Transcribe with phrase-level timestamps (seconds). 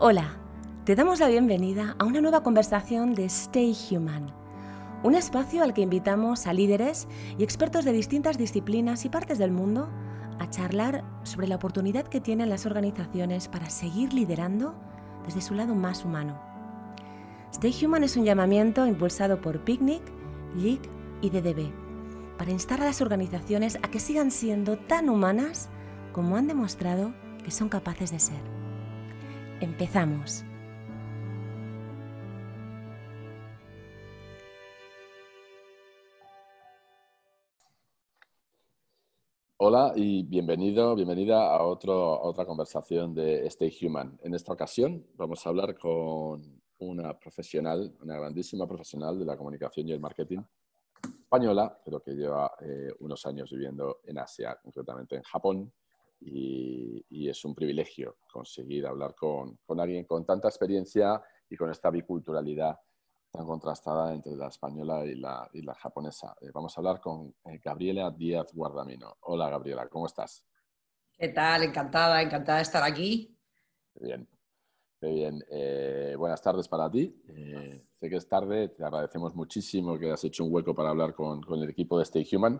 [0.00, 0.36] Hola,
[0.84, 4.26] te damos la bienvenida a una nueva conversación de Stay Human,
[5.02, 9.50] un espacio al que invitamos a líderes y expertos de distintas disciplinas y partes del
[9.50, 9.88] mundo
[10.38, 14.76] a charlar sobre la oportunidad que tienen las organizaciones para seguir liderando
[15.26, 16.40] desde su lado más humano.
[17.50, 20.02] Stay Human es un llamamiento impulsado por Picnic,
[20.54, 20.88] LIC
[21.22, 21.72] y DDB
[22.38, 25.70] para instar a las organizaciones a que sigan siendo tan humanas
[26.12, 27.12] como han demostrado
[27.42, 28.57] que son capaces de ser.
[29.60, 30.44] Empezamos.
[39.56, 44.16] Hola y bienvenido, bienvenida a, otro, otra conversación de Stay Human.
[44.22, 49.88] En esta ocasión vamos a hablar con una profesional, una grandísima profesional de la comunicación
[49.88, 50.38] y el marketing
[51.02, 55.72] española, pero que lleva eh, unos años viviendo en Asia, concretamente en Japón,
[56.20, 62.78] y, es un privilegio conseguir hablar con, alguien con tanta experiencia y con esta biculturalidad
[63.30, 66.34] tan contrastada entre la española y la, y la japonesa.
[66.40, 69.18] Eh, vamos a hablar con eh, Gabriela Díaz Guardamino.
[69.20, 70.42] Hola Gabriela, ¿cómo estás?
[71.12, 71.64] ¿Qué tal?
[71.64, 73.38] Encantada, encantada de estar aquí.
[73.96, 74.26] Bien,
[75.02, 75.44] muy bien.
[75.50, 77.14] Eh, buenas tardes para ti.
[78.00, 81.42] sé que es tarde, te agradecemos muchísimo que has hecho un hueco para hablar con,
[81.42, 82.58] con el equipo de Stay Human.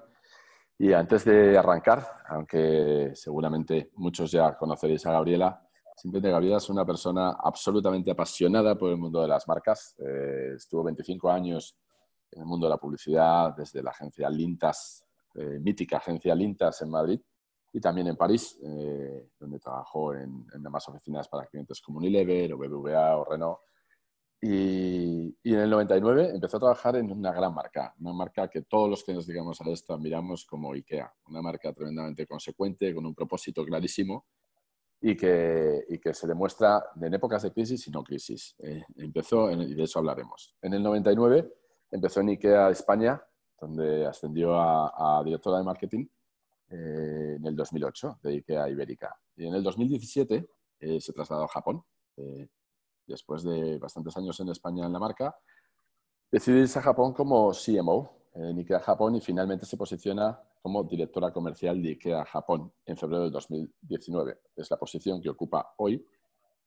[0.81, 5.61] Y antes de arrancar, aunque seguramente muchos ya conoceréis a Gabriela,
[5.97, 9.97] simplemente Gabriela es una persona absolutamente apasionada por el mundo de las marcas.
[9.99, 11.77] Eh, estuvo 25 años
[12.31, 16.91] en el mundo de la publicidad, desde la agencia Lintas, eh, mítica agencia Lintas en
[16.91, 17.21] Madrid,
[17.73, 22.53] y también en París, eh, donde trabajó en, en demás oficinas para clientes como Unilever
[22.53, 23.59] o BBVA o Renault.
[24.41, 28.89] Y, en el 99 empezó a trabajar en una gran marca, una marca que todos
[28.89, 33.15] los que nos digamos a esto miramos como IKEA, una marca tremendamente consecuente, con un
[33.15, 34.27] propósito clarísimo
[35.01, 38.55] y que, y que se demuestra en épocas de crisis y no crisis.
[38.61, 40.55] Eh, empezó, y de eso hablaremos.
[40.63, 41.53] En el 99
[41.91, 43.21] empezó en IKEA España,
[43.61, 46.07] donde ascendió a, directora de marketing
[46.71, 49.17] eh, en el 2008 de IKEA Ibérica.
[49.37, 50.49] Y en el 2017
[50.81, 51.83] eh, se trasladó a Japón
[53.09, 55.37] después de bastantes años en España en la marca,
[56.31, 61.33] decide irse a Japón como CMO en IKEA Japón y finalmente se posiciona como directora
[61.33, 64.39] comercial de IKEA Japón en febrero de 2019.
[64.57, 66.05] Es la posición que ocupa hoy,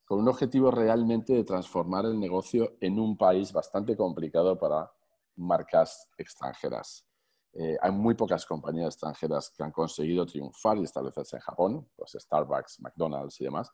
[0.06, 4.92] con un objetivo realmente de transformar el negocio en un país bastante complicado para
[5.38, 7.06] marcas extranjeras.
[7.54, 12.16] Eh, hay muy pocas compañías extranjeras que han conseguido triunfar y establecerse en Japón, pues
[12.18, 13.72] Starbucks, McDonald's y demás.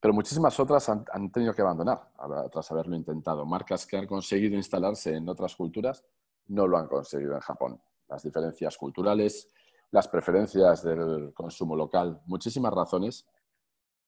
[0.00, 2.12] Pero muchísimas otras han, tenido que abandonar
[2.52, 3.44] tras haberlo intentado.
[3.44, 6.04] Marcas que han conseguido instalarse en otras culturas
[6.46, 7.80] no lo han conseguido en Japón.
[8.08, 9.48] Las diferencias culturales,
[9.90, 13.26] las preferencias del consumo local, muchísimas razones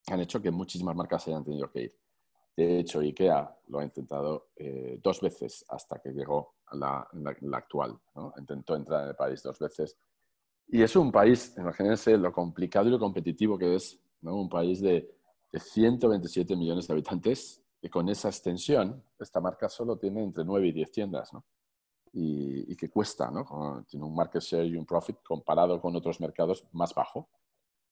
[0.09, 1.99] han hecho que muchísimas marcas hayan tenido que ir.
[2.57, 7.09] De hecho, IKEA lo ha intentado eh, dos veces hasta que llegó a la,
[7.53, 7.99] actual.
[8.39, 9.97] Intentó entrar en el país dos veces.
[10.69, 15.20] Y es un país, imagínense lo complicado y lo competitivo que es, un país de
[15.53, 20.69] de 127 millones de habitantes y con esa extensión, esta marca solo tiene entre 9
[20.69, 21.45] y 10 tiendas, ¿no?
[22.13, 23.85] Y, que cuesta, ¿no?
[23.89, 27.29] Tiene un market share y un profit comparado con otros mercados más bajo.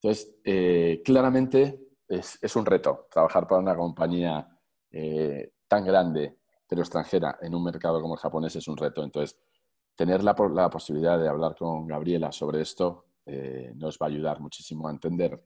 [0.00, 4.48] Entonces, eh, claramente es, es, un reto trabajar para una compañía
[4.90, 6.36] eh, tan grande,
[6.66, 9.04] pero extranjera, en un mercado como el japonés es un reto.
[9.04, 9.38] Entonces,
[9.94, 14.40] tener la, la posibilidad de hablar con Gabriela sobre esto eh, nos va a ayudar
[14.40, 15.42] muchísimo a entender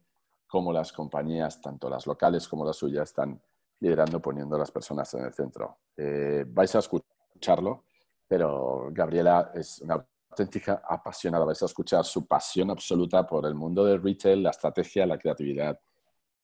[0.53, 3.41] cómo las compañías, tanto las locales como las suyas, están
[3.81, 5.79] liderando poniendo a las personas en el centro.
[5.97, 7.85] Eh, vais a escucharlo,
[8.29, 11.47] pero Gabriela es una auténtica apasionada.
[11.47, 15.81] Vais a escuchar su pasión absoluta por el mundo del retail, la estrategia, la creatividad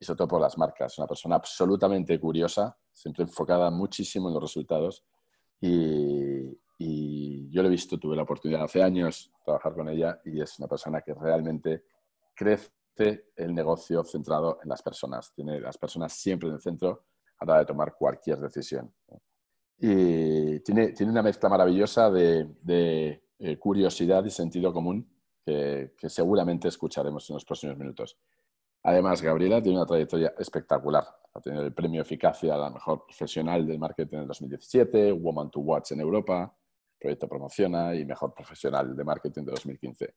[0.00, 0.96] y sobre todo por las marcas.
[0.96, 5.04] Una persona absolutamente curiosa, siempre enfocada muchísimo en los resultados.
[5.60, 10.19] Y, y yo lo he visto, tuve la oportunidad hace años de trabajar con ella
[10.25, 11.84] y es una persona que realmente
[12.34, 15.32] crece el negocio centrado en las personas.
[15.34, 17.06] Tiene las personas siempre en el centro
[17.38, 18.93] a la hora de tomar cualquier decisión.
[19.78, 25.08] Y tiene, tiene una mezcla maravillosa de, eh, curiosidad y sentido común
[25.44, 28.19] que, seguramente escucharemos en los próximos minutos.
[28.82, 31.05] Además, Gabriela tiene una trayectoria espectacular.
[31.34, 35.50] Ha tenido el premio Eficacia a la mejor profesional del marketing en el 2017, Woman
[35.50, 36.55] to Watch en Europa,
[36.99, 40.14] Proyecto Promociona y mejor profesional de marketing de 2015.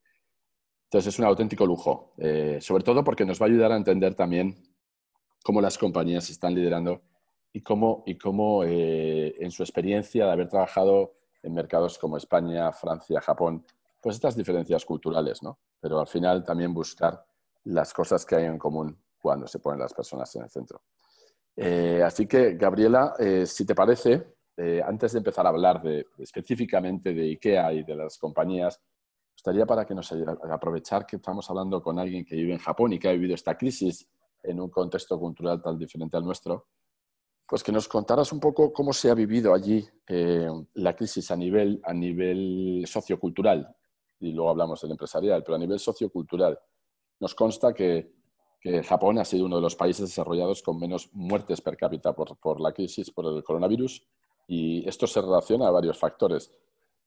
[0.91, 4.13] Entonces es un auténtico lujo, eh, sobre todo porque nos va a ayudar a entender
[4.13, 4.61] también
[5.41, 7.03] cómo las compañías están liderando
[7.53, 12.73] y cómo, y cómo eh, en su experiencia de haber trabajado en mercados como España,
[12.73, 13.65] Francia, Japón,
[14.01, 15.59] pues estas diferencias culturales, ¿no?
[15.79, 17.23] Pero al final también buscar
[17.63, 20.81] las cosas que hay en común cuando se ponen las personas en el centro.
[21.55, 23.13] Eh, así que, Gabriela,
[23.45, 24.35] si te parece,
[24.85, 25.81] antes de empezar a hablar
[26.17, 28.81] específicamente de IKEA y de las compañías,
[29.41, 30.13] gustaría para que nos
[30.51, 33.57] aprovechar que estamos hablando con alguien que vive en Japón y que ha vivido esta
[33.57, 34.07] crisis
[34.43, 36.67] en un contexto cultural tan diferente al nuestro,
[37.47, 39.83] pues que nos contaras un poco cómo se ha vivido allí
[40.75, 43.67] la crisis a nivel, a nivel sociocultural,
[44.19, 46.59] y luego hablamos del empresarial, pero a nivel sociocultural.
[47.19, 48.13] Nos consta que
[48.61, 52.61] que Japón ha sido uno de los países desarrollados con menos muertes per cápita por,
[52.61, 54.05] la crisis, por el coronavirus,
[54.47, 56.51] y esto se relaciona a varios factores,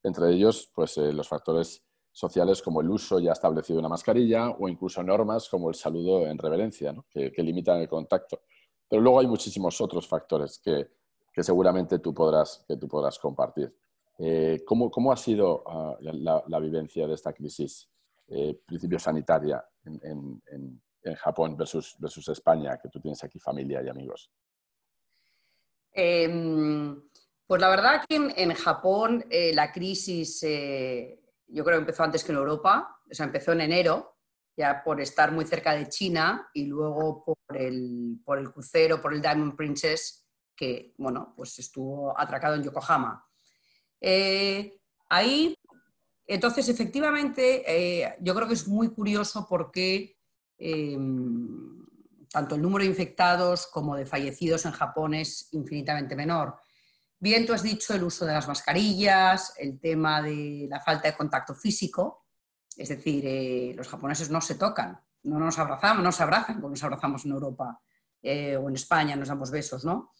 [0.02, 1.84] entre ellos pues, eh, los factores
[2.14, 6.26] sociales como el uso ya establecido de una mascarilla o incluso normas como el saludo
[6.26, 8.40] en reverencia, que, limitan el contacto.
[8.88, 10.88] Pero luego hay muchísimos otros factores que,
[11.42, 13.74] seguramente tú podrás, que tú podrás compartir.
[14.18, 17.90] Eh, ¿cómo, ha sido ah, la, vivencia de esta crisis,
[18.28, 20.40] eh, principio sanitaria, en,
[21.04, 24.30] en Japón versus, versus España, que tú tienes aquí familia y amigos?
[25.92, 27.00] Em,
[27.46, 30.42] pues la verdad que en, Japón eh, la crisis
[31.46, 34.16] yo creo que empezó antes que en Europa, o sea, empezó en enero,
[34.56, 39.12] ya por estar muy cerca de China y luego por el, por el crucero, por
[39.12, 40.26] el Diamond Princess,
[40.56, 43.26] que, bueno, pues estuvo atracado en Yokohama.
[44.00, 45.56] Eh, ahí,
[46.26, 50.14] entonces, efectivamente, yo creo que es muy curioso porque
[50.58, 51.84] Em,
[52.30, 56.56] tanto el número de infectados como de fallecidos en Japón es infinitamente menor.
[57.24, 61.16] Bien, tú has dicho el uso de las mascarillas, el tema de la falta de
[61.16, 62.26] contacto físico,
[62.76, 66.68] es decir, eh, los japoneses no se tocan, no nos abrazamos, no se abrazan como
[66.68, 67.80] nos abrazamos en Europa
[68.20, 70.12] eh, o en España, nos damos besos, ¿no?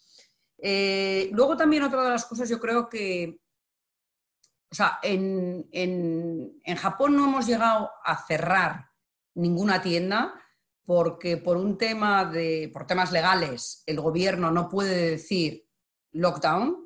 [0.57, 3.39] Eh, luego también otra de las cosas, yo creo que,
[4.71, 8.89] o sea, en, en Japón no hemos llegado a cerrar
[9.35, 10.33] ninguna tienda
[10.87, 15.69] porque por un tema de, por temas legales, el gobierno no puede decir
[16.13, 16.84] lockdown,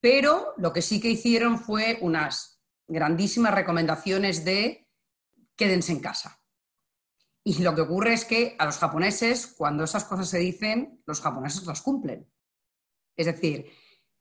[0.00, 4.88] pero lo que sí que hicieron fue unas grandísimas recomendaciones de
[5.56, 6.40] quédense en casa.
[7.44, 11.20] Y lo que ocurre es que a los japoneses, cuando esas cosas se dicen, los
[11.20, 12.30] japoneses las cumplen.
[13.16, 13.70] Es decir,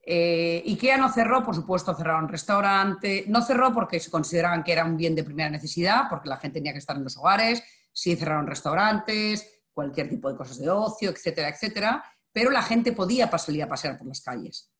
[0.01, 3.25] eh, IKEA no cerró, por supuesto, cerraron restaurante.
[3.27, 6.59] No cerró porque se consideraban que era un bien de primera necesidad, porque la gente
[6.59, 7.61] tenía que estar en los hogares.
[7.91, 12.03] Sí cerraron restaurantes, cualquier tipo de cosas de ocio, etcétera, etcétera.
[12.31, 14.71] Pero la gente podía salir a pasear por las calles.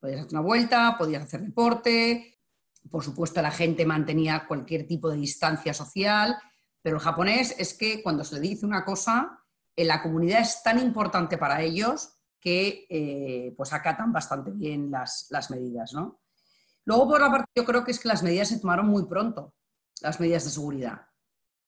[0.00, 2.38] Podías hacer una vuelta, podías hacer deporte.
[2.90, 6.36] Por supuesto, la gente mantenía cualquier tipo de distancia social.
[6.82, 9.40] Pero el japonés es que cuando se le dice una cosa,
[9.84, 15.92] la comunidad es tan importante para ellos que eh, pues acatan bastante bien las, medidas.
[15.92, 16.20] ¿no?
[16.84, 19.54] Luego, por la parte, yo creo que es que las medidas se tomaron muy pronto,
[20.00, 21.02] las medidas de seguridad.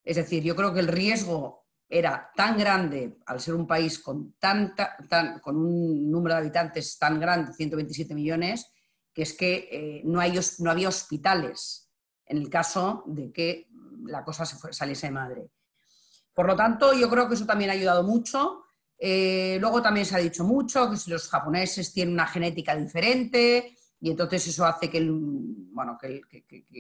[0.03, 1.62] Es decir, yo creo que el riesgo
[1.99, 4.97] era tan grande al ser un país con, tanta,
[5.43, 8.73] con un número de habitantes tan grande, 127 millones,
[9.13, 11.91] que es que eh, no, había hospitales
[12.25, 13.69] en el caso de que
[14.05, 15.51] la cosa se saliese de madre.
[16.33, 18.63] Por lo tanto, yo creo que eso también ha ayudado mucho
[19.05, 24.13] eh, luego también se ha dicho mucho que los japoneses tienen una genética diferente y
[24.13, 26.23] entonces eso hace que, bueno, que,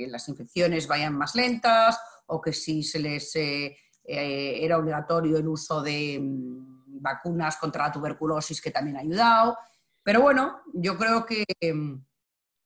[0.06, 5.48] las infecciones vayan más lentas o que si se les eh, eh, era obligatorio el
[5.48, 9.56] uso de mm, vacunas contra la tuberculosis que también ha ayudado.
[10.02, 11.94] Pero bueno, yo creo que mm,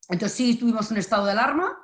[0.08, 1.76] entonces sí tuvimos un estado de alarma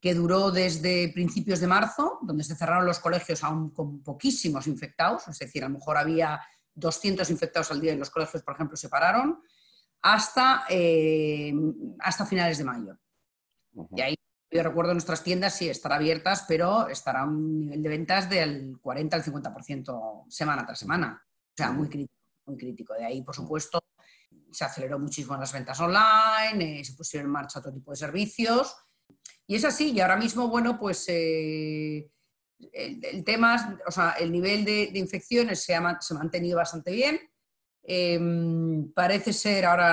[0.00, 5.28] que duró desde principios de marzo, donde se cerraron los colegios aún con poquísimos infectados,
[5.28, 6.40] es decir, a lo mejor había
[6.74, 9.40] 200 infectados al día en los colegios, por ejemplo, se pararon,
[10.02, 11.54] hasta, eh,
[12.00, 12.98] hasta finales de mayo.
[13.94, 14.16] Y ahí
[14.52, 18.78] yo recuerdo nuestras tiendas sí estar abiertas, pero estará a un nivel de ventas del
[18.80, 21.24] 40 al 50% semana tras semana.
[21.24, 22.94] O sea, muy crítico, muy crítico.
[22.94, 23.82] De ahí, por supuesto,
[24.50, 28.76] se aceleró muchísimo las ventas online, eh, se pusieron en marcha otro tipo de servicios.
[29.46, 32.10] Y es así, y ahora mismo, bueno, pues eh,
[32.72, 37.18] el, tema, o sea, el nivel de, infecciones se ha, se ha, mantenido bastante bien.
[37.84, 39.92] Em, parece ser ahora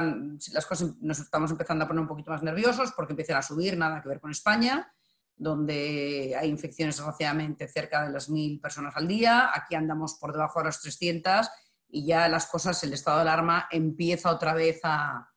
[0.53, 3.77] las cosas nos estamos empezando a poner un poquito más nerviosos porque empiezan a subir,
[3.77, 4.91] nada que ver con España,
[5.35, 9.49] donde hay infecciones desgraciadamente cerca de las mil personas al día.
[9.53, 11.49] Aquí andamos por debajo de las 300
[11.87, 15.27] y ya las cosas, el estado de alarma empieza otra vez a,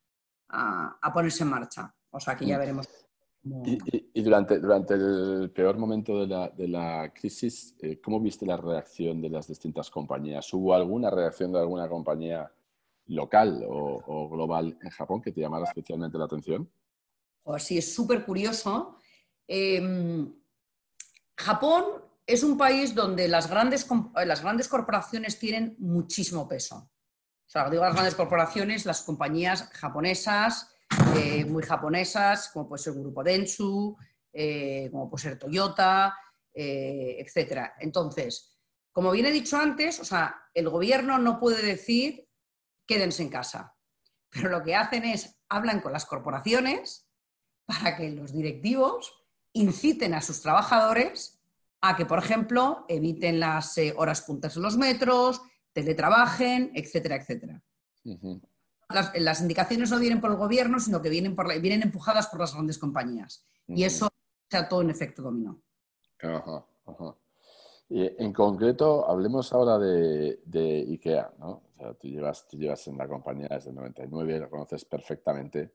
[0.48, 1.94] a, a ponerse en marcha.
[2.10, 2.60] O sea que ya mm.
[2.60, 2.88] veremos
[3.44, 8.56] y, durante, durante el peor momento de la, de la crisis, eh, ¿cómo viste la
[8.56, 10.52] reacción de las distintas compañías?
[10.54, 12.52] ¿Hubo alguna reacción de alguna compañía
[13.06, 16.70] local o, global en Japón que te llamara especialmente la atención?
[17.42, 18.96] Pues sí, es súper curioso.
[19.48, 20.32] Em,
[21.36, 21.84] Japón
[22.24, 23.88] es un país donde las grandes,
[24.24, 26.88] las grandes corporaciones tienen muchísimo peso.
[27.44, 30.71] sea, digo las grandes corporaciones, las compañías japonesas,
[31.16, 33.96] eh, muy japonesas, como puede ser el Grupo Dentsu,
[34.32, 36.16] eh, como puede ser Toyota,
[36.54, 37.74] eh, etcétera.
[37.78, 38.58] Entonces,
[38.92, 42.28] como bien he dicho antes, o sea, el gobierno no puede decir
[42.86, 43.74] quédense en casa,
[44.30, 47.08] pero lo que hacen es hablan con las corporaciones
[47.64, 49.14] para que los directivos
[49.52, 51.42] inciten a sus trabajadores
[51.82, 57.62] a que, por ejemplo, eviten las eh, horas puntas en los metros, teletrabajen, etcétera, etcétera.
[58.92, 62.52] Las, indicaciones no vienen por el gobierno, sino que vienen, por vienen empujadas por las
[62.54, 63.44] grandes compañías.
[63.66, 64.08] Y eso
[64.50, 65.60] sea todo en efecto dominó.
[66.20, 67.16] Ajá, ajá.
[67.88, 71.50] Y en concreto, hablemos ahora de, IKEA, ¿no?
[71.50, 75.74] O sea, tú llevas, tú llevas en la compañía desde el 99, lo conoces perfectamente.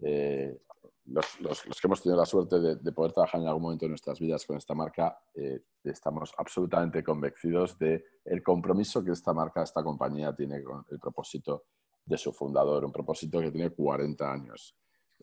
[0.00, 0.62] Eh,
[1.04, 1.26] los,
[1.62, 4.56] que hemos tenido la suerte de, poder trabajar en algún momento de nuestras vidas con
[4.56, 10.62] esta marca, eh, estamos absolutamente convencidos de el compromiso que esta marca, esta compañía tiene
[10.62, 11.64] con el propósito
[12.08, 14.74] de su fundador, un propósito que tiene 40 años,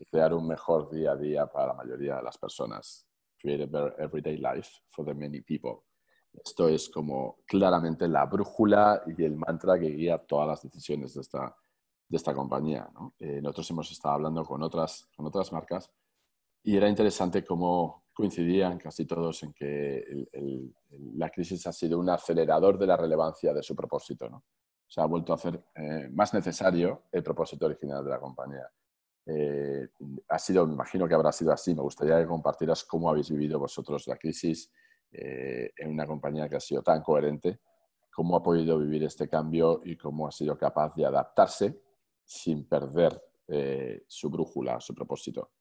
[0.08, 3.06] crear un mejor día a día para la mayoría de las personas,
[3.38, 5.82] create a better everyday life for the many people.
[6.32, 11.22] Esto es como claramente la brújula y el mantra que guía todas las decisiones de
[11.22, 11.56] esta,
[12.08, 12.88] de esta compañía.
[13.18, 15.90] Eh, nosotros hemos estado hablando con otras, con otras marcas
[16.62, 20.04] y era interesante cómo coincidían casi todos en que
[21.14, 24.28] la crisis ha sido un acelerador de la relevancia de su propósito.
[24.28, 24.44] ¿no?
[24.88, 28.70] Se ha vuelto a hacer eh, más necesario el propósito original de la compañía.
[29.26, 29.88] Eh,
[30.28, 31.74] ha sido, me imagino que habrá sido así.
[31.74, 34.72] Me gustaría que compartieras cómo habéis vivido vosotros la crisis
[35.10, 37.60] eh, en una compañía que ha sido tan coherente,
[38.12, 41.82] cómo ha podido vivir este cambio y cómo ha sido capaz de adaptarse
[42.24, 43.22] sin perder
[44.08, 45.52] su brújula, su propósito.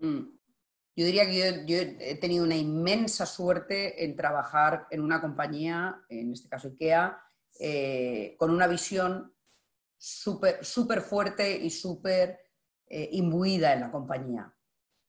[0.00, 0.36] Mm.
[0.96, 6.32] Yo diría que yo, he tenido una inmensa suerte en trabajar en una compañía, en
[6.32, 7.22] este caso IKEA,
[7.60, 9.34] eh, con una visión
[9.98, 12.38] súper super fuerte y súper
[12.88, 14.54] imbuida en la compañía.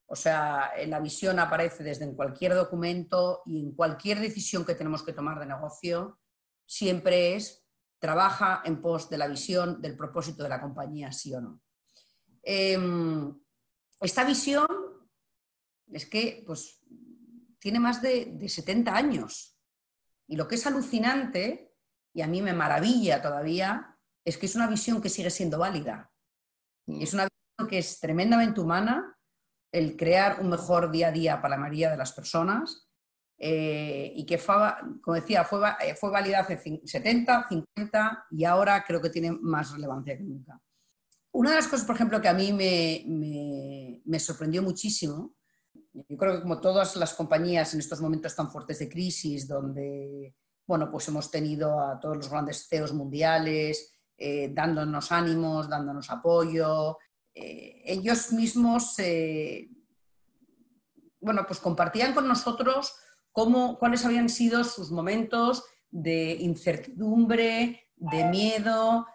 [0.08, 5.04] O sea, la visión aparece desde en cualquier documento y en cualquier decisión que tenemos
[5.04, 6.20] que tomar de negocio,
[6.66, 7.68] siempre es
[8.00, 11.62] trabaja en pos de la visión, del propósito de la compañía, sí o no.
[12.44, 13.36] Em,
[14.00, 14.68] esta visión
[15.92, 16.80] es que pues,
[17.60, 19.58] tiene más de, 70 años.
[20.28, 21.67] Y lo que es alucinante,
[22.18, 23.96] y a mí me maravilla todavía,
[24.26, 26.12] es que es una visión que sigue siendo válida.
[26.88, 27.02] Mm.
[27.04, 29.16] Es una visión que es tremendamente humana,
[29.72, 32.90] el crear un mejor día a día para la mayoría de las personas
[33.38, 34.56] eh, y que, fue,
[35.00, 39.72] como decía, fue, eh, fue válida hace 70, 50 y ahora creo que tiene más
[39.74, 40.60] relevancia que nunca.
[41.34, 45.36] Una de las cosas, por ejemplo, que a mí me, me, sorprendió muchísimo,
[45.94, 50.34] yo creo que como todas las compañías en estos momentos tan fuertes de crisis, donde
[50.68, 56.98] bueno, pues hemos tenido a todos los grandes CEOs mundiales eh, dándonos ánimos, dándonos apoyo,
[57.34, 59.70] eh, ellos mismos eh,
[61.20, 62.96] bueno, pues compartían con nosotros
[63.32, 69.08] cómo, cuáles habían sido sus momentos de incertidumbre, de miedo,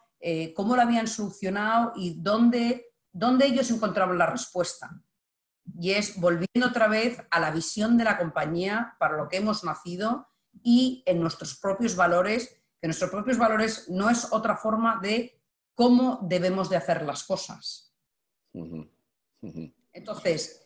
[0.54, 4.90] cómo lo habían solucionado y dónde, dónde ellos encontraban la respuesta.
[5.78, 9.64] Y es volviendo otra vez a la visión de la compañía para lo que hemos
[9.64, 10.28] nacido
[10.62, 15.40] y en nuestros propios valores, que nuestros propios valores no es otra forma de
[15.75, 17.94] cómo debemos de hacer las cosas.
[19.92, 20.62] Entonces,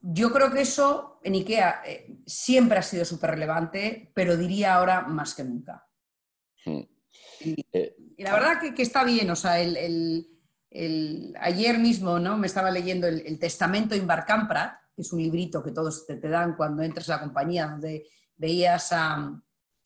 [0.00, 5.02] yo creo que eso en IKEA eh, siempre ha sido súper relevante, pero diría ahora
[5.02, 5.86] más que nunca.
[6.64, 6.88] Eh,
[8.16, 10.26] y, la verdad que, está bien, o sea, el,
[11.40, 12.36] ayer mismo ¿no?
[12.36, 16.82] me estaba leyendo el, Testamento Imbarcamprat, que es un librito que todos te, dan cuando
[16.82, 18.06] entras a la compañía, donde
[18.38, 19.38] veías a,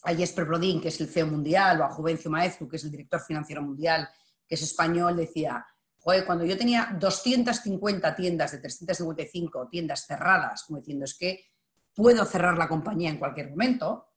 [0.04, 2.90] a Jesper Brodin, que es el CEO mundial, o a Juvencio Maezu, que es el
[2.90, 4.08] director financiero mundial,
[4.46, 5.66] que es español, decía,
[6.02, 11.46] cuando yo tenía 250 tiendas de 355 tiendas cerradas, como diciendo, es que
[11.94, 14.08] puedo cerrar la compañía en cualquier momento,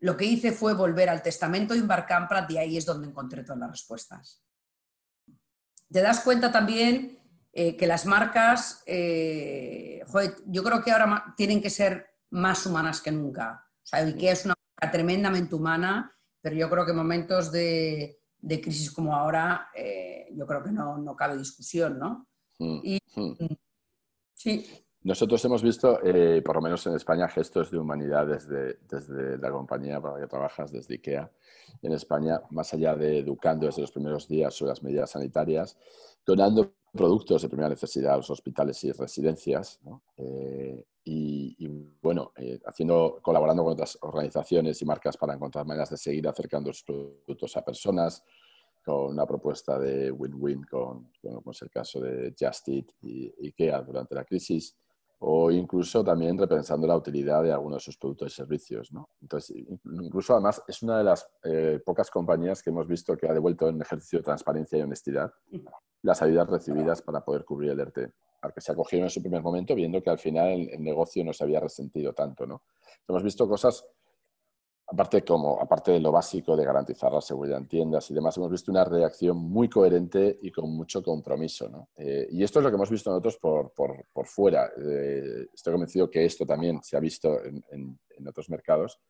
[0.00, 3.58] lo que hice fue volver al testamento de Imbarcamprat y ahí es donde encontré todas
[3.60, 4.42] las respuestas.
[5.90, 7.20] Te das cuenta también
[7.52, 10.02] eh, que las marcas, eh,
[10.46, 13.64] yo creo que ahora tienen que ser más humanas que nunca.
[13.82, 18.60] O sea, IKEA es una marca tremendamente humana, pero yo creo que momentos de, de
[18.60, 22.26] crisis como ahora, eh, yo creo que no, no, cabe discusión, ¿no?
[22.58, 23.56] Mm, mm.
[24.34, 24.66] sí.
[25.04, 29.50] Nosotros hemos visto, eh, por lo menos en España, gestos de humanidad desde, desde la
[29.50, 31.28] compañía para la que trabajas, desde IKEA.
[31.82, 35.76] En España, más allá de educando desde los primeros días sobre las medidas sanitarias,
[36.24, 40.02] donando productos de primera necesidad a los hospitales y residencias, ¿no?
[40.16, 41.66] Eh, y,
[42.00, 42.32] bueno,
[42.64, 47.56] haciendo, colaborando con otras organizaciones y marcas para encontrar maneras de seguir acercando sus productos
[47.56, 48.22] a personas,
[48.84, 53.82] con una propuesta de win-win, con, como es el caso de Just Eat y IKEA
[53.82, 54.76] durante la crisis,
[55.24, 58.92] o incluso también repensando la utilidad de algunos de sus productos y servicios.
[58.92, 59.08] ¿no?
[59.20, 63.32] Entonces, incluso además es una de las eh, pocas compañías que hemos visto que ha
[63.32, 65.32] devuelto en ejercicio de transparencia y honestidad
[66.02, 69.42] las ayudas recibidas para poder cubrir el ERTE, al que se acogieron en su primer
[69.42, 72.44] momento viendo que al final el, el negocio no se había resentido tanto.
[72.44, 72.62] ¿no?
[73.06, 73.86] Hemos visto cosas
[74.92, 78.50] aparte, como, aparte de lo básico de garantizar la seguridad en tiendas y demás, hemos
[78.50, 81.68] visto una reacción muy coherente y con mucho compromiso.
[81.68, 81.88] ¿no?
[81.96, 84.70] Eh, y esto es lo que hemos visto nosotros por, por, por fuera.
[84.76, 89.00] Eh, estoy convencido que esto también se ha visto en, en, otros mercados,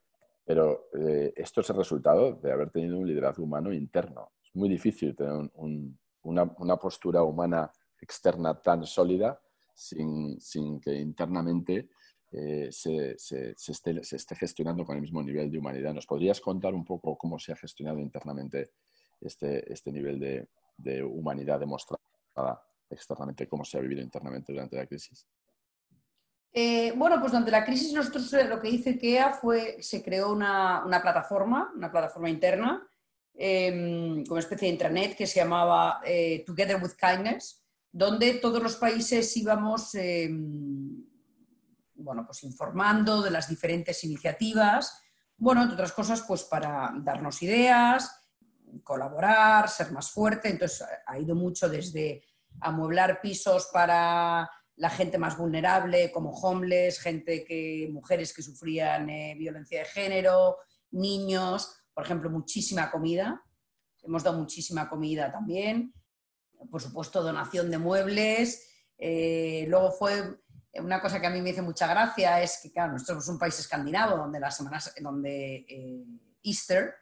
[0.43, 4.31] pero eh, esto es el resultado de haber tenido un liderazgo humano interno.
[4.43, 7.71] Es muy difícil tener un, un, una, una, postura humana
[8.01, 9.39] externa tan sólida
[9.75, 11.91] sin, sin que internamente
[12.35, 15.93] eh, se, se, esté, gestionando con el mismo nivel de humanidad.
[15.93, 18.71] ¿Nos podrías contar un poco cómo se ha gestionado internamente
[19.21, 22.01] este, este nivel de, humanidad demostrada
[22.89, 25.27] externamente, cómo se ha vivido internamente durante la crisis?
[26.55, 30.33] Eh, bueno, pues durante la crisis nosotros eh, lo que hizo IKEA fue, se creó
[30.33, 32.87] una, una plataforma, una plataforma interna,
[33.35, 36.01] eh, como especie de intranet que se llamaba
[36.47, 41.12] Together with Kindness, donde todos los países íbamos em,
[42.03, 45.03] bueno, pues informando de las diferentes iniciativas,
[45.37, 48.11] bueno, entre otras cosas, pues para darnos ideas,
[48.85, 50.49] colaborar, ser más fuerte.
[50.49, 52.23] Entonces, ha ido mucho desde
[52.61, 59.35] amueblar pisos para la gente más vulnerable, como homeless, gente que, mujeres que sufrían eh,
[59.39, 60.59] violencia de género,
[60.91, 63.43] niños, por ejemplo, muchísima comida.
[64.03, 65.93] Hemos dado muchísima comida también.
[66.71, 68.69] Por supuesto, donación de muebles.
[68.97, 70.41] Eh, luego fue
[70.75, 73.39] una cosa que a mí me hizo mucha gracia es que, claro, nosotros somos un
[73.39, 76.05] país escandinavo donde las semanas, donde eh,
[76.43, 76.95] Easter,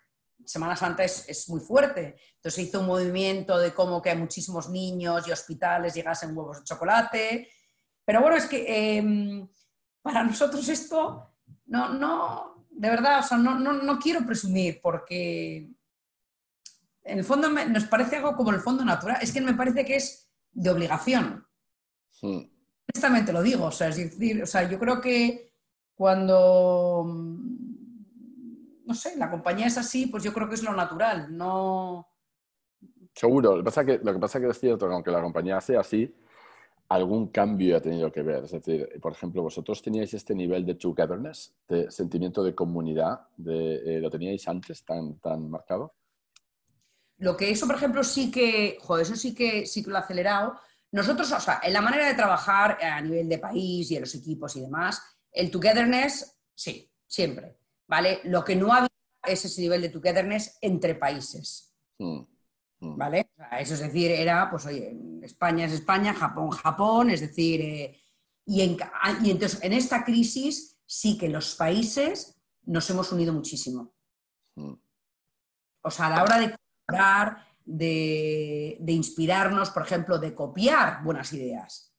[0.44, 2.16] Semana Santa es, muy fuerte.
[2.36, 7.48] Entonces hizo un movimiento de cómo que muchísimos niños y hospitales llegasen huevos de chocolate.
[8.04, 8.64] Pero bueno, es que
[8.98, 9.48] eh,
[10.02, 11.35] para nosotros esto,
[11.66, 15.70] no, no, de verdad, o sea, no, no, no quiero presumir porque
[17.04, 19.18] en el fondo nos parece algo como el fondo natural.
[19.20, 21.46] Es que me parece que es de obligación.
[22.09, 22.50] Sí
[22.92, 25.53] honestamente lo digo, o sea, es decir, o sea, yo creo que
[25.94, 27.05] cuando,
[28.85, 32.09] no sé, la compañía es así, pues yo creo que es lo natural, no...
[33.14, 35.61] Seguro, lo que pasa que, lo que, pasa que es cierto que aunque la compañía
[35.61, 36.14] sea así,
[36.88, 38.44] algún cambio ha tenido que ver.
[38.44, 43.96] Es decir, por ejemplo, vosotros teníais este nivel de togetherness, de sentimiento de comunidad, de,
[43.96, 45.94] eh, ¿lo teníais antes tan, tan marcado?
[47.18, 50.00] Lo que eso, por ejemplo, sí que, joder, eso sí que, sí que lo ha
[50.00, 50.57] acelerado,
[50.92, 54.14] nosotros, o sea, en la manera de trabajar a nivel de país y en los
[54.14, 58.20] equipos y demás, el togetherness, sí, siempre, ¿vale?
[58.24, 58.88] Lo que no había
[59.24, 62.20] es ese nivel de togetherness entre países, mm,
[62.81, 62.96] mm.
[62.96, 63.31] ¿vale?
[63.33, 67.61] O sea, eso es decir, era, pues oye, España es España, Japón, Japón, es decir,
[67.61, 68.00] eh,
[68.46, 68.76] y, en,
[69.22, 73.94] y entonces en esta crisis sí que los países nos hemos unido muchísimo.
[74.57, 74.74] Mm.
[75.83, 81.94] O sea, a la hora de colaborar, de, inspirarnos, por ejemplo, de copiar buenas ideas.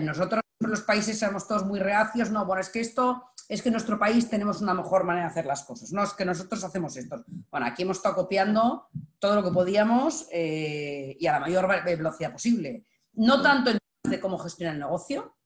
[0.00, 3.74] Nosotros, los países, somos todos muy reacios, no, bueno, es que esto, es que en
[3.74, 6.96] nuestro país tenemos una mejor manera de hacer las cosas, no, es que nosotros hacemos
[6.96, 7.24] esto.
[7.50, 12.32] Bueno, aquí hemos estado copiando todo lo que podíamos eh, y a la mayor velocidad
[12.32, 12.86] posible.
[13.14, 15.36] No tanto en de cómo gestionar el negocio,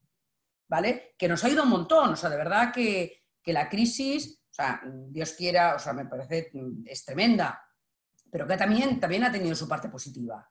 [0.68, 1.14] ¿vale?
[1.18, 4.54] Que nos ha ido un montón, o sea, de verdad que, que la crisis, o
[4.54, 6.50] sea, Dios quiera, o sea, me parece,
[6.86, 7.65] es tremenda,
[8.37, 10.46] pero que también, también ha tenido su parte positiva.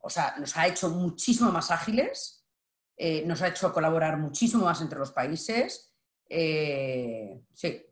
[0.00, 2.44] O sea, nos ha hecho muchísimo más ágiles,
[2.96, 5.94] eh, nos ha hecho colaborar muchísimo más entre los países.
[6.28, 7.86] Eh, sí.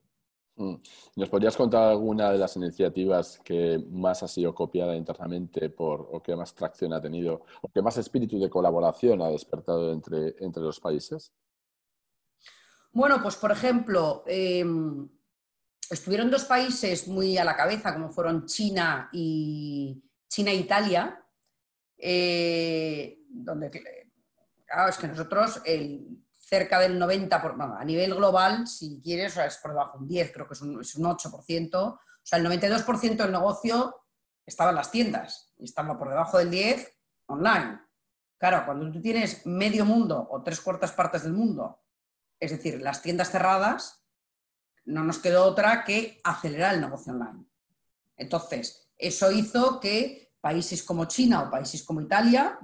[0.57, 0.75] Mm.
[1.15, 6.21] ¿Nos podrías contar alguna de las iniciativas que más ha sido copiada internamente por, o
[6.21, 10.65] que más tracción ha tenido, o que más espíritu de colaboración ha despertado entre, entre
[10.65, 11.33] los países?
[12.91, 14.65] Bueno, pues por ejemplo, eh,
[15.91, 21.25] estuvieron dos países muy a la cabeza, como fueron China y China e Italia,
[21.99, 23.71] eh, donde,
[24.67, 29.57] claro, es que nosotros el, cerca del 90%, por, a nivel global, si quieres, es
[29.57, 33.17] por debajo un 10, creo que es un, es un 8%, o sea, el 92%
[33.17, 34.05] del negocio
[34.45, 36.91] estaba en las tiendas y estaba por debajo del 10%
[37.27, 37.81] online.
[38.37, 41.81] Claro, cuando tú tienes medio mundo o tres cuartas partes del mundo,
[42.39, 44.02] es decir, las tiendas cerradas,
[44.85, 47.45] no nos quedó otra que acelerar el negocio online.
[48.17, 52.59] Entonces, eso hizo que países como China o países como Italia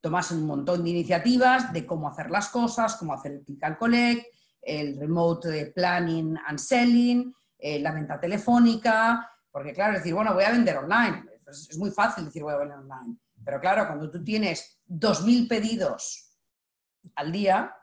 [0.00, 3.76] tomasen un montón de iniciativas de cómo hacer las cosas, cómo hacer el click and
[3.76, 4.26] collect,
[4.62, 10.50] el remote planning and selling, eh, la venta telefónica, porque claro, decir, bueno, voy a
[10.50, 11.24] vender online.
[11.46, 13.18] es muy fácil decir voy a vender online.
[13.44, 16.36] Pero claro, cuando tú tienes 2.000 pedidos
[17.14, 17.74] al día,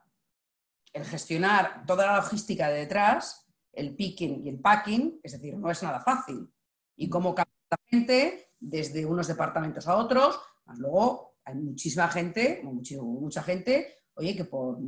[0.94, 3.47] el gestionar toda la logística de detrás,
[3.78, 6.52] el picking y el packing, es decir, no es nada fácil.
[6.96, 12.62] Y cómo cambia la gente desde unos departamentos a otros, más luego hay muchísima gente,
[12.64, 14.80] mucha gente, oye, que por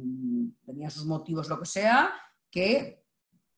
[0.66, 2.12] tenía sus motivos, lo que sea,
[2.50, 3.06] que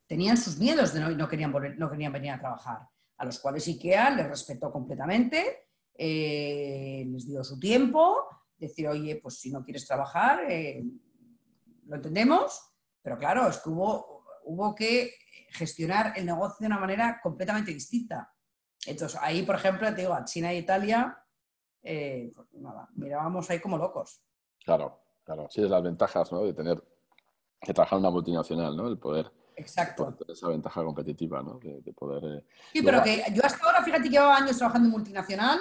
[0.06, 2.80] tenían sus miedos de no, no querían, no querían venir a trabajar,
[3.17, 8.17] a los cuales IKEA les respetó completamente, eh, les dio su tiempo,
[8.58, 10.84] decir, oye, pues si no quieres trabajar, eh,
[11.88, 14.11] lo entendemos, pero claro, es que hubo,
[14.45, 15.13] hubo que
[15.49, 18.34] gestionar el negocio de una manera completamente distinta.
[18.86, 21.17] Entonces, ahí, por ejemplo, te digo, a China e Italia,
[21.84, 24.21] eh, pues nada, mirábamos ahí como locos.
[24.63, 25.47] Claro, claro.
[25.49, 26.43] Sí, es las ventajas ¿no?
[26.43, 26.82] de tener
[27.60, 28.88] que trabajar en una multinacional, ¿no?
[28.88, 29.32] El poder.
[29.56, 30.17] Exacto.
[30.27, 31.60] esa ventaja competitiva, ¿no?
[31.60, 32.38] De, poder.
[32.38, 35.60] Eh, sí, pero que yo hasta ahora, fíjate que llevaba años trabajando en multinacional,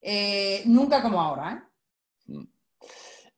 [0.00, 1.69] eh, nunca como ahora, ¿eh?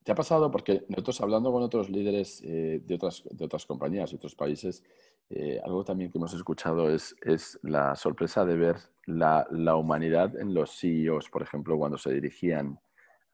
[0.04, 0.50] ¿Te ha pasado?
[0.50, 4.82] Porque nosotros hablando con otros líderes de, otras, de otras compañías, de otros países,
[5.64, 10.54] algo también que hemos escuchado es, es la sorpresa de ver la, la, humanidad en
[10.54, 12.78] los CEOs, por ejemplo, cuando se dirigían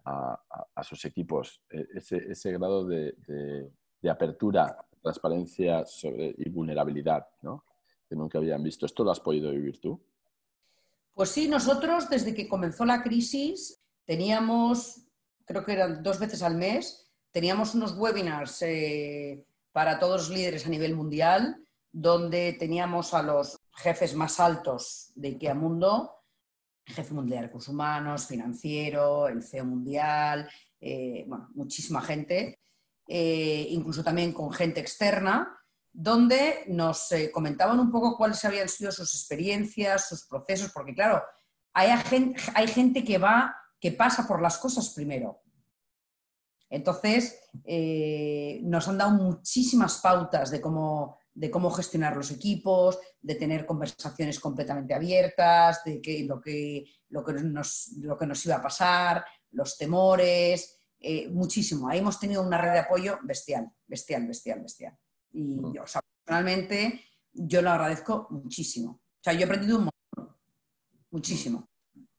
[0.05, 0.41] a,
[0.75, 3.15] a, sus equipos, e, ese, ese grado de,
[4.01, 7.65] de, apertura, transparencia sobre, y vulnerabilidad ¿no?
[8.09, 8.87] que nunca habían visto.
[8.87, 10.01] ¿Esto lo has podido vivir tú?
[11.15, 15.08] Pues sí, nosotros desde que comenzó la crisis teníamos,
[15.49, 20.67] creo que eran dos veces al mes, teníamos unos webinars eh, para todos los líderes
[20.67, 26.15] a nivel mundial, donde teníamos a los jefes más altos de IKEA Mundo,
[26.85, 32.61] jefe mundial de recursos humanos, financiero, el CEO mundial, eh, bueno, muchísima gente,
[33.07, 35.59] eh, incluso también con gente externa,
[35.91, 41.23] donde nos comentaban un poco cuáles habían sido sus experiencias, sus procesos, porque claro,
[41.73, 41.91] hay
[42.55, 45.43] hay gente que va, que pasa por las cosas primero.
[46.71, 47.41] Entonces,
[48.63, 54.39] nos han dado muchísimas pautas de cómo, de cómo gestionar los equipos, de tener conversaciones
[54.41, 59.25] completamente abiertas, de que lo, que, lo, que, nos, lo que nos iba a pasar,
[59.53, 61.89] los temores, eh, muchísimo.
[61.89, 64.99] Ahí hemos tenido una red de apoyo bestial, bestial, bestial, bestial.
[65.31, 65.73] Y mm.
[65.75, 65.85] yo,
[66.25, 68.91] personalmente, yo lo agradezco muchísimo.
[68.91, 70.37] O sea, yo he aprendido un montón,
[71.11, 71.69] muchísimo.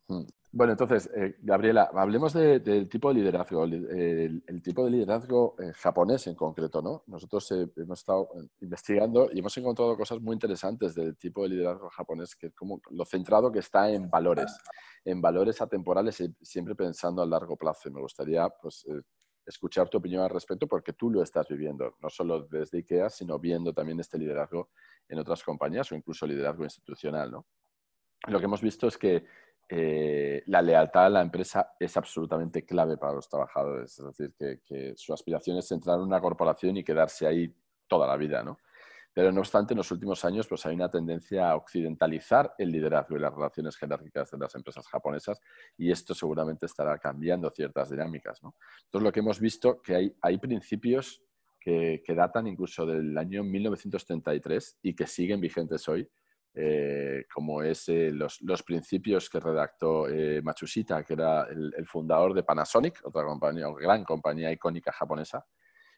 [0.08, 0.24] Mm.
[0.52, 6.26] Bueno, entonces, eh, Gabriela, hablemos del tipo de liderazgo, el, tipo de liderazgo eh, japonés
[6.26, 7.04] en concreto, ¿no?
[7.06, 11.90] Nosotros eh, hemos estado investigando y hemos encontrado cosas muy interesantes del tipo de liderazgo
[11.92, 14.58] japonés, que es como lo centrado que está en valores,
[15.06, 17.88] en valores atemporales y siempre pensando a largo plazo.
[17.88, 18.88] Y me gustaría, pues,
[19.46, 23.38] escuchar tu opinión al respecto porque tú lo estás viviendo, no solo desde IKEA, sino
[23.38, 24.70] viendo también este liderazgo
[25.08, 27.46] en otras compañías o incluso liderazgo institucional, ¿no?
[28.28, 29.26] Lo que hemos visto es que
[29.72, 34.00] eh, la lealtad a la empresa es absolutamente clave para los trabajadores.
[34.00, 34.34] Es decir,
[34.66, 37.54] que, su aspiración es entrar en una corporación y quedarse ahí
[37.88, 38.58] toda la vida, ¿no?
[39.14, 43.16] Pero no obstante, en los últimos años pues, hay una tendencia a occidentalizar el liderazgo
[43.16, 45.40] y las relaciones jerárquicas de las empresas japonesas
[45.78, 48.42] y esto seguramente estará cambiando ciertas dinámicas.
[48.42, 48.56] ¿no?
[48.86, 51.22] Entonces, lo que hemos visto que hay, hay principios
[51.60, 56.08] que, que, datan incluso del año 1933 y que siguen vigentes hoy,
[56.56, 60.42] eh, como es eh, los, principios que redactó eh,
[61.06, 65.46] que era el, fundador de Panasonic, otra compañía, gran compañía icónica japonesa,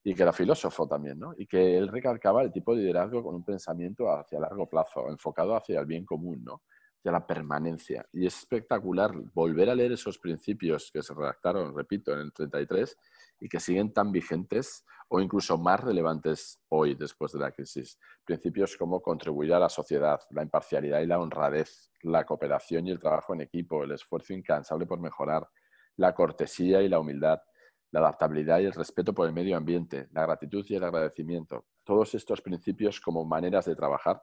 [0.04, 1.34] y que era filósofo también, ¿no?
[1.38, 5.56] Y que él recalcaba el tipo de liderazgo con un pensamiento hacia largo plazo, enfocado
[5.56, 6.64] hacia el bien común, ¿no?
[7.02, 8.06] Hacia la permanencia.
[8.14, 12.96] Y es espectacular volver a leer esos principios que se redactaron, repito, en el 33
[13.40, 17.98] y que siguen tan vigentes o incluso más relevantes hoy después de la crisis.
[18.24, 23.00] Principios como contribuir a la sociedad, la imparcialidad y la honradez, la cooperación y el
[23.00, 25.50] trabajo en equipo, el esfuerzo incansable por mejorar,
[25.96, 27.42] la cortesía y la humildad,
[27.90, 31.66] la adaptabilidad y el respeto por el medio ambiente, la gratitud y el agradecimiento.
[31.84, 34.22] Todos estos principios como maneras de trabajar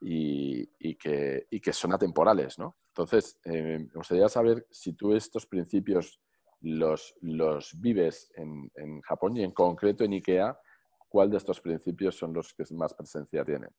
[0.00, 2.58] y, que, que, son atemporales.
[2.58, 2.76] ¿no?
[2.88, 6.20] Entonces, eh, me gustaría saber si tú estos principios
[6.62, 10.58] los, los vives en, en, Japón y en concreto en IKEA,
[11.08, 13.70] ¿cuál de estos principios son los que más presencia tienen?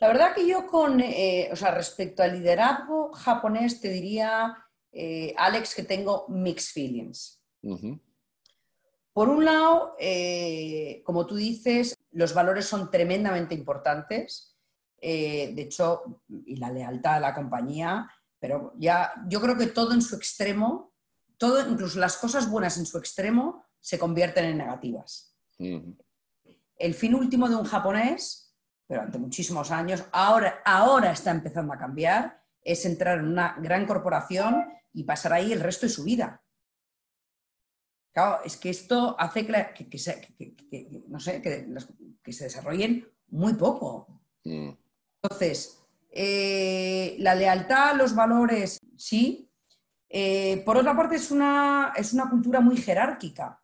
[0.00, 4.56] La verdad que yo con, eh, o sea, respecto al liderazgo japonés, te diría,
[4.92, 7.42] eh, Alex, que tengo mixed feelings.
[9.12, 14.56] Por un lado, eh, como tú dices, los valores son tremendamente importantes.
[15.00, 18.08] de hecho, y la lealtad a la compañía
[18.40, 20.92] pero ya yo creo que todo en su extremo,
[21.36, 25.36] todo, incluso las cosas buenas en su extremo, se convierten en negativas.
[25.58, 28.56] El fin último de un japonés,
[28.88, 34.66] durante muchísimos años, ahora, ahora está empezando a cambiar, es entrar en una gran corporación
[34.92, 36.42] y pasar ahí el resto de su vida.
[38.12, 40.34] Claro, es que esto hace que, se,
[41.08, 44.22] no sé, que, se desarrollen muy poco.
[44.44, 44.70] Mm.
[45.22, 49.48] Entonces, eh, la lealtad, los valores, sí.
[50.08, 53.62] Eh, por otra parte, es una, es una cultura muy jerárquica.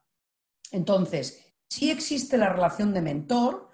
[0.70, 3.70] Entonces, sí existe la relación de mentor,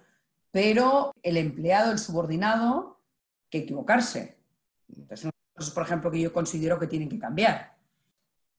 [0.51, 3.03] pero el empleado, el subordinado,
[3.49, 4.39] que equivocarse.
[4.87, 7.72] Entonces, cosas, por ejemplo, que yo considero que tienen que cambiar.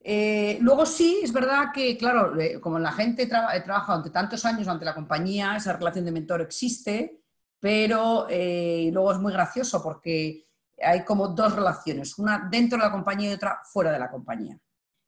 [0.07, 4.85] Eh, luego sí, es verdad que, claro, como la gente trabaja durante tantos años ante
[4.85, 7.23] la compañía, esa relación de mentor existe,
[7.59, 10.47] pero eh, luego es muy gracioso porque
[10.79, 14.59] hay como dos relaciones, una dentro de la compañía y otra fuera de la compañía.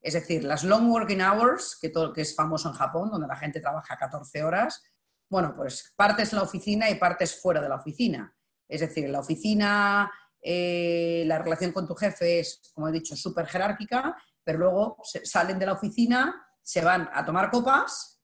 [0.02, 3.36] Es decir, las long working hours, que, todo, que es famoso en Japón, donde la
[3.36, 4.84] gente trabaja 14 horas,
[5.30, 8.36] bueno, pues partes en la oficina y partes fuera de la oficina.
[8.68, 13.16] Es decir, en la oficina eh, la relación con tu jefe es, como he dicho,
[13.16, 18.24] súper jerárquica, pero luego salen de la oficina, se van a tomar copas,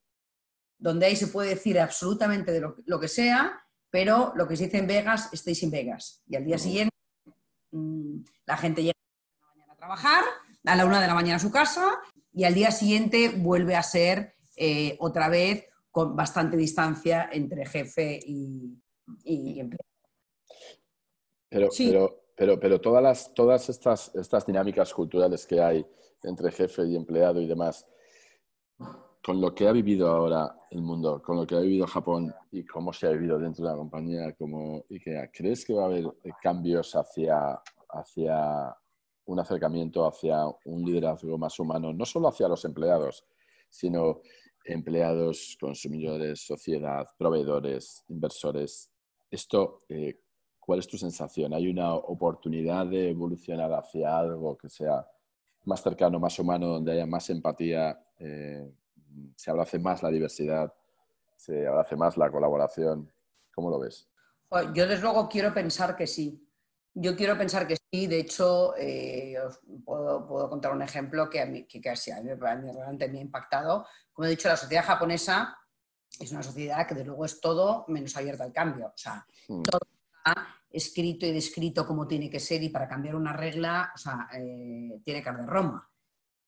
[0.77, 4.77] donde ahí se puede decir absolutamente de lo que sea, pero lo que se dice
[4.77, 6.23] en Vegas, estáis en Vegas.
[6.25, 6.95] Y al día siguiente
[7.71, 10.23] mm, la gente llega a la mañana a trabajar,
[10.63, 11.99] a la una de la mañana a su casa
[12.31, 18.17] y al día siguiente vuelve a ser eh, otra vez con bastante distancia entre jefe
[18.25, 18.79] y,
[19.25, 19.89] empleado.
[21.49, 25.85] Pero, pero, pero, pero, todas, las, todas estas, estas dinámicas culturales que hay
[26.23, 27.85] entre jefe y empleado y demás,
[29.23, 32.65] con lo que ha vivido ahora el mundo, con lo que ha vivido Japón y
[32.65, 36.05] cómo se ha vivido dentro de la compañía como IKEA, ¿crees que va a haber
[36.41, 38.75] cambios hacia, hacia
[39.25, 43.25] un acercamiento, hacia un liderazgo más humano, no solo hacia los empleados,
[43.69, 44.21] sino
[44.65, 48.91] empleados, consumidores, sociedad, proveedores, inversores?
[49.31, 50.19] Esto, eh,
[50.59, 51.53] ¿cuál es tu sensación?
[51.53, 55.07] ¿Hay una oportunidad de evolucionar hacia algo que sea
[55.65, 57.99] más cercano, más humano, donde haya más empatía?
[58.17, 58.69] Eh,
[59.35, 60.73] se abrace más la diversidad,
[61.35, 63.11] se abrace más la colaboración.
[63.53, 64.09] ¿Cómo lo ves?
[64.73, 66.39] Yo desde luego quiero pensar que sí.
[66.95, 68.07] Yo quiero pensar que sí.
[68.07, 72.33] De hecho, eh, os puedo, contar un ejemplo que a mí, que casi a mí,
[72.33, 73.87] realmente me ha impactado.
[74.11, 75.57] Como he dicho, la sociedad japonesa
[76.19, 78.87] es una sociedad que desde luego es todo menos abierta al cambio.
[78.87, 79.63] O sea, hmm.
[79.63, 79.79] todo
[80.17, 84.27] está escrito y descrito como tiene que ser y para cambiar una regla, o sea,
[84.33, 85.89] eh, tiene que haber Roma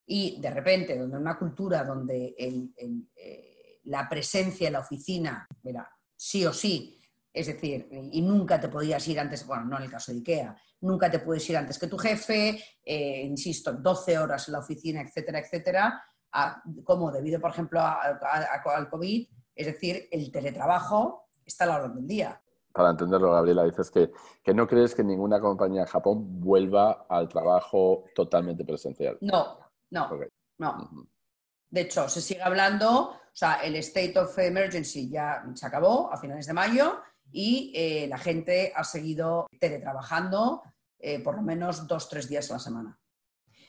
[0.08, 6.46] y de repente, donde una cultura donde eh, la presencia en la oficina, mira, sí
[6.46, 7.02] o sí,
[7.34, 10.56] es decir, y nunca te podías ir antes, bueno, no en el caso de IKEA,
[10.82, 15.02] nunca te puedes ir antes que tu jefe, eh, insisto, 12 horas en la oficina,
[15.02, 16.04] etcétera, etcétera,
[16.84, 22.08] como debido, por ejemplo, al COVID, es decir, el teletrabajo está a la orden del
[22.08, 22.42] día.
[22.76, 24.12] Para entenderlo, Gabriela, dices que,
[24.44, 29.18] que no crees que ninguna compañía en Japón vuelva al trabajo totalmente presencial.
[29.22, 29.60] No,
[29.92, 30.10] no,
[30.58, 31.08] no.
[31.70, 36.18] De hecho, se sigue hablando, o sea, el state of emergency ya se acabó a
[36.18, 37.00] finales de mayo
[37.32, 40.62] y eh, la gente ha seguido teletrabajando
[41.00, 43.00] eh, por lo menos dos, tres días a la semana.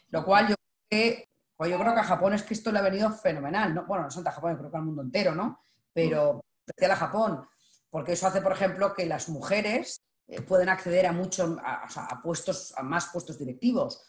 [0.09, 2.81] Lo cual yo creo que, pues yo creo que a Japón es que esto le
[2.81, 3.73] ha venido fenomenal.
[3.73, 3.87] ¿no?
[3.87, 5.61] Bueno, no solo a Japón, creo que al mundo entero, ¿no?
[5.93, 7.49] Pero especial a Japón,
[7.97, 12.75] porque eso hace, por ejemplo, que las mujeres eh, pueden acceder a, muchos, a puestos,
[12.77, 14.03] a más puestos directivos,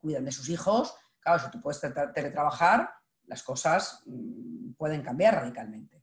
[0.00, 1.80] cuidan de sus hijos Claro, si tú puedes
[2.14, 2.90] teletrabajar,
[3.26, 6.02] las cosas mm, pueden cambiar radicalmente.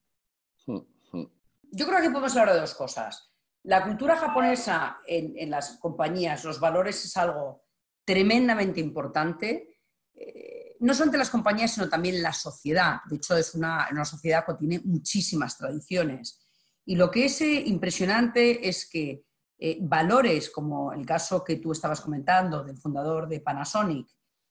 [1.70, 3.30] Yo creo que podemos hablar de dos cosas.
[3.64, 7.66] La cultura japonesa en, las compañías, los valores es algo
[8.06, 9.82] tremendamente importante,
[10.14, 13.00] eh, no solo entre las compañías, sino también la sociedad.
[13.10, 16.47] De hecho, es una, sociedad que tiene muchísimas tradiciones.
[16.88, 19.26] Y lo que es eh, impresionante es que
[19.60, 24.08] eh, valores como el caso que tú estabas comentando del fundador de Panasonic,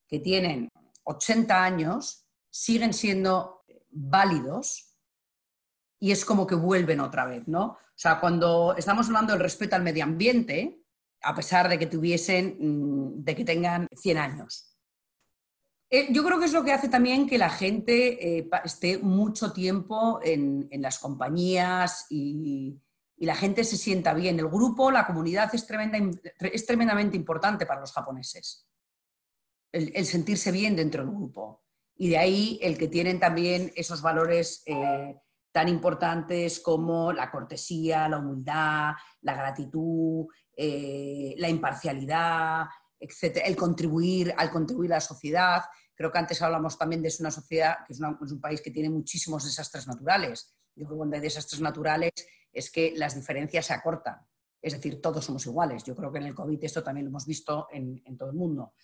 [0.07, 0.69] que tienen
[1.05, 4.99] 80 años siguen siendo válidos
[5.99, 7.65] y es como que vuelven otra vez, ¿no?
[7.69, 10.83] O sea, cuando estamos hablando del respeto al medio ambiente,
[11.23, 14.76] a pesar de que tuviesen, mm, de que tengan 100 años.
[15.89, 19.53] Eh, yo creo que es lo que hace también que la gente eh, esté mucho
[19.53, 22.81] tiempo en, las compañías y,
[23.19, 24.39] la gente se sienta bien.
[24.39, 25.99] El grupo, la comunidad es, tremenda,
[26.41, 28.67] es tremendamente importante para los japoneses
[29.77, 31.63] el, sentirse bien dentro del grupo.
[31.97, 35.17] Y de ahí el que tienen también esos valores eh,
[35.53, 42.67] tan importantes como la cortesía, la humildad, la gratitud, eh, la imparcialidad,
[42.99, 43.43] etc.
[43.45, 45.63] El contribuir, al contribuir a la sociedad.
[45.95, 49.45] Creo que antes hablamos también de una sociedad que es, un país que tiene muchísimos
[49.45, 50.55] desastres naturales.
[50.75, 52.13] Yo creo que cuando hay desastres naturales
[52.53, 54.17] es que las diferencias se acortan.
[54.61, 55.85] Es decir, todos somos iguales.
[55.85, 58.75] Yo creo que en el COVID esto también lo hemos visto en, todo el mundo.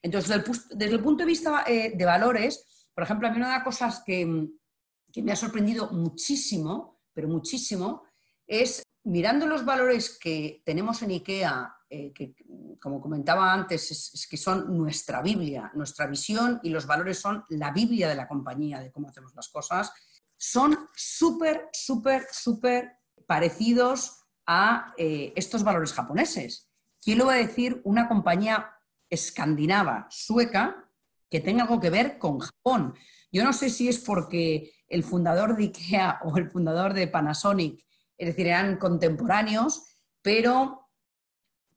[0.00, 3.54] Entonces, desde el, punto de vista eh, de valores, por ejemplo, a mí una de
[3.54, 4.48] las cosas que,
[5.12, 8.02] que me ha sorprendido muchísimo, pero muchísimo,
[8.46, 12.34] es mirando los valores que tenemos en IKEA, eh, que
[12.80, 17.70] como comentaba antes, es, que son nuestra Biblia, nuestra visión y los valores son la
[17.70, 19.92] Biblia de la compañía, de cómo hacemos las cosas,
[20.36, 22.92] son súper, súper, súper
[23.26, 26.70] parecidos a eh, estos valores japoneses.
[27.00, 28.70] ¿Quién lo va a decir una compañía
[29.10, 30.88] escandinava, sueca,
[31.30, 32.94] que tenga algo que ver con Japón?
[33.30, 37.84] Yo no sé si es porque el fundador de IKEA o el fundador de Panasonic
[38.22, 39.84] es decir, eran contemporáneos,
[40.22, 40.81] pero,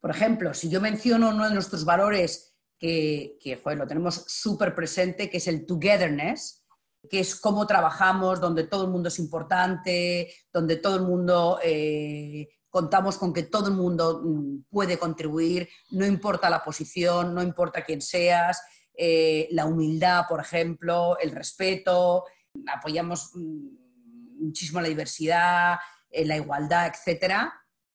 [0.05, 3.39] por ejemplo, si yo menciono uno de nuestros valores que,
[3.75, 6.63] lo tenemos súper presente, que es el togetherness,
[7.09, 12.49] que es cómo trabajamos, donde todo el mundo es importante, donde todo el mundo eh,
[12.69, 17.83] contamos con que todo el mundo mm, puede contribuir, no importa la posición, no importa
[17.83, 18.61] quién seas,
[18.95, 22.25] eh, la humildad, por ejemplo, el respeto,
[22.71, 25.77] apoyamos mm, muchísimo la diversidad,
[26.11, 27.51] la igualdad, etcétera,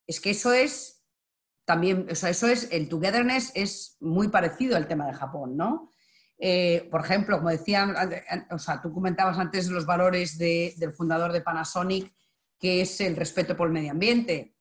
[0.08, 0.99] es que eso es
[1.70, 5.88] también, o sea, eso es, el togetherness es muy parecido al tema de Japón, ¿no?
[6.36, 7.94] Eh, por ejemplo, como decían,
[8.50, 12.12] o sea, tú comentabas antes los valores del fundador de Panasonic,
[12.58, 14.56] que es el respeto por el medio ambiente.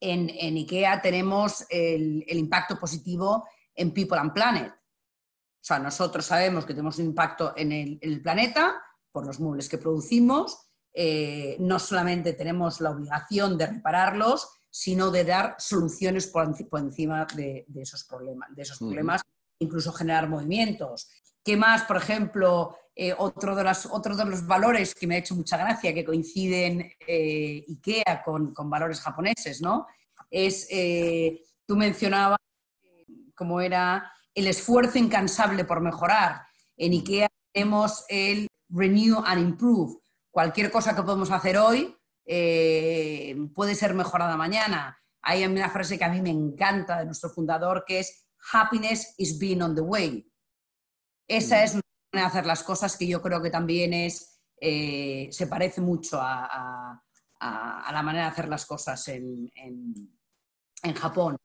[0.00, 4.72] En, IKEA tenemos el, impacto positivo en People and Planet.
[4.72, 8.82] O sea, nosotros sabemos que tenemos un impacto en el, en el planeta
[9.12, 15.22] por los muebles que producimos, eh, no solamente tenemos la obligación de repararlos, sino de
[15.22, 19.22] dar soluciones por, encima de, esos problemas, de esos problemas
[19.60, 21.08] incluso generar movimientos.
[21.44, 25.56] ¿Qué más, por ejemplo, eh, otro, de de los valores que me ha hecho mucha
[25.58, 29.86] gracia, que coinciden eh, IKEA con, valores japoneses, ¿no?
[30.28, 30.66] Es,
[31.64, 32.38] tú mencionabas
[33.36, 36.42] cómo era el esfuerzo incansable por mejorar.
[36.76, 40.00] En IKEA tenemos el renew and improve,
[40.32, 44.98] cualquier cosa que podemos hacer hoy eh, puede ser mejorada mañana.
[45.22, 49.38] Hay una frase que a mí me encanta de nuestro fundador que es happiness is
[49.38, 50.30] being on the way.
[51.26, 51.82] Esa es una
[52.12, 56.18] manera de hacer las cosas que yo creo que también es, eh, se parece mucho
[56.20, 57.00] a,
[57.40, 61.36] la manera de hacer las cosas en, en, Japón.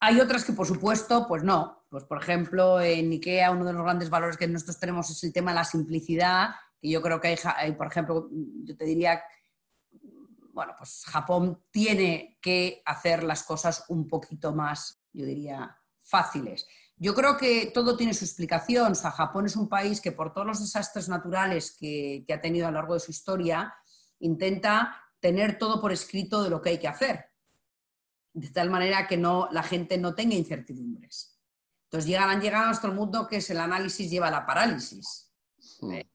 [0.00, 1.84] Hay otras que, por supuesto, pues no.
[1.90, 5.32] Pues, por ejemplo, en IKEA uno de los grandes valores que nosotros tenemos es el
[5.32, 8.28] tema de la simplicidad que yo creo que hay, por ejemplo,
[8.64, 9.22] yo te diría,
[10.58, 16.66] bueno, pues Japón tiene que hacer las cosas un poquito más, yo diría, fáciles.
[16.96, 18.90] Yo creo que todo tiene su explicación.
[18.90, 22.66] O sea, Japón es un país que por todos los desastres naturales que, ha tenido
[22.66, 23.72] a lo largo de su historia,
[24.18, 27.26] intenta tener todo por escrito de lo que hay que hacer,
[28.32, 31.38] de tal manera que no, la gente no tenga incertidumbres.
[31.84, 35.30] Entonces llegan, han llegado a nuestro mundo que es el análisis lleva a la parálisis.
[35.80, 35.92] Hmm.
[35.92, 36.10] Eh,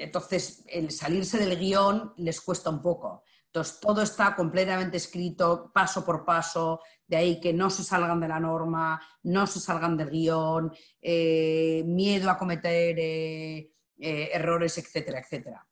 [0.00, 3.22] entonces el salirse del guion les cuesta un poco.
[3.56, 8.28] Entonces todo está completamente escrito paso por paso, de ahí que no se salgan de
[8.28, 15.20] la norma, no se salgan del guion, eh, miedo a cometer eh, eh, errores, etcétera,
[15.20, 15.66] etcétera.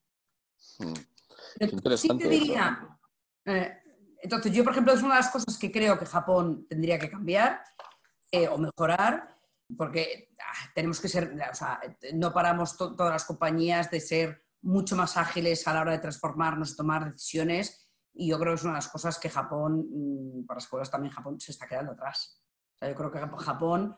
[0.78, 0.94] Hmm.
[4.22, 7.10] entonces yo, por ejemplo, es una de las cosas que creo que Japón tendría que
[7.10, 7.62] cambiar
[8.50, 9.36] o mejorar,
[9.76, 11.82] porque ah, tenemos que ser, o sea,
[12.14, 16.76] no paramos todas las compañías de ser mucho más ágiles a la hora de transformarnos,
[16.76, 20.58] tomar decisiones, y yo creo que es una de las cosas que Japón, mm, para
[20.58, 22.40] las cosas también Japón se está quedando atrás.
[22.80, 23.96] Yo creo que Japón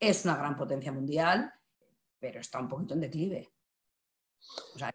[0.00, 1.52] es una gran potencia mundial,
[2.18, 3.52] pero está un poquito en declive.
[4.74, 4.92] O sea,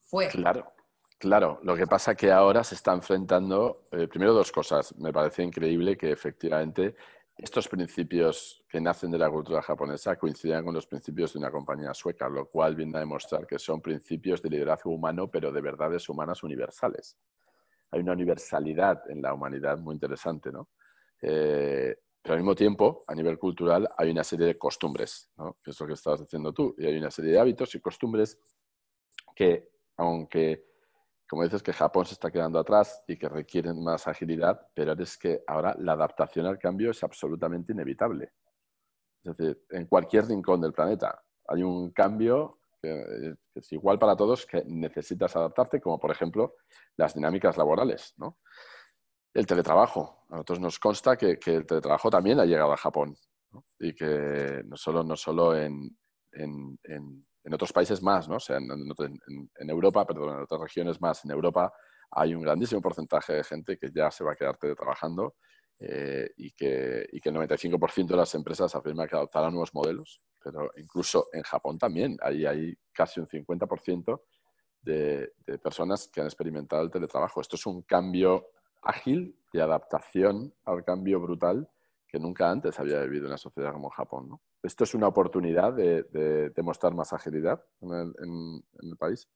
[0.00, 0.28] fue.
[0.28, 0.72] Claro.
[1.18, 4.92] Claro, lo que pasa es que ahora se está enfrentando, eh, primero dos cosas.
[4.98, 6.96] Me parece increíble que efectivamente
[7.36, 11.94] estos principios que nacen de la cultura japonesa coinciden con los principios de una compañía
[11.94, 16.08] sueca, lo cual viene a demostrar que son principios de liderazgo humano, pero de verdades
[16.08, 17.16] humanas universales.
[17.90, 20.68] Hay una universalidad en la humanidad muy interesante, ¿no?
[21.20, 25.58] Eh, pero al mismo tiempo, a nivel cultural, hay una serie de costumbres, ¿no?
[25.62, 28.38] que es lo que estabas diciendo tú, y hay una serie de hábitos y costumbres
[29.34, 30.71] que, aunque
[31.32, 35.16] como dices, que Japón se está quedando atrás y que requieren más agilidad, pero es
[35.16, 38.34] que ahora la adaptación al cambio es absolutamente inevitable.
[39.24, 44.44] Es decir, en cualquier rincón del planeta hay un cambio que es igual para todos
[44.44, 46.56] que necesitas adaptarte, como por ejemplo
[46.98, 48.12] las dinámicas laborales.
[48.18, 48.40] ¿no?
[49.32, 50.26] El teletrabajo.
[50.28, 53.16] A nosotros nos consta que, el teletrabajo también ha llegado a Japón
[53.78, 55.96] y que no solo, no solo en
[56.32, 58.36] en otros países más, ¿no?
[58.36, 61.24] O sea, en, Europa, perdón, en otras regiones más.
[61.24, 61.72] En Europa
[62.10, 65.34] hay un grandísimo porcentaje de gente que ya se va a quedar teletrabajando
[65.78, 70.20] eh, y, que, y que el 95% de las empresas afirma que adoptarán nuevos modelos,
[70.42, 74.20] pero incluso en Japón también hay, hay casi un 50%
[74.82, 77.40] de, de personas que han experimentado el teletrabajo.
[77.40, 78.46] Esto es un cambio
[78.82, 81.68] ágil de adaptación al cambio brutal
[82.12, 84.28] que nunca antes había vivido en una sociedad como Japón.
[84.28, 84.42] ¿no?
[84.62, 89.26] ¿Esto es una oportunidad de, demostrar más agilidad en el, país?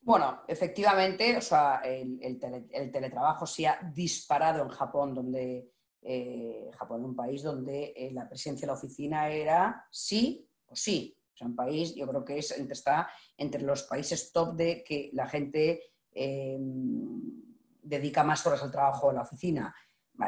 [0.00, 2.40] Bueno, efectivamente, o sea, el,
[2.92, 5.70] teletrabajo se ha disparado en Japón, donde
[6.02, 10.74] eh, Japón es un país donde eh, la presencia de la oficina era sí o
[10.74, 11.16] sí.
[11.32, 15.10] O sea, un país, yo creo que es, está entre los países top de que
[15.12, 15.80] la gente
[16.12, 19.74] eh, dedica más horas al trabajo en la oficina.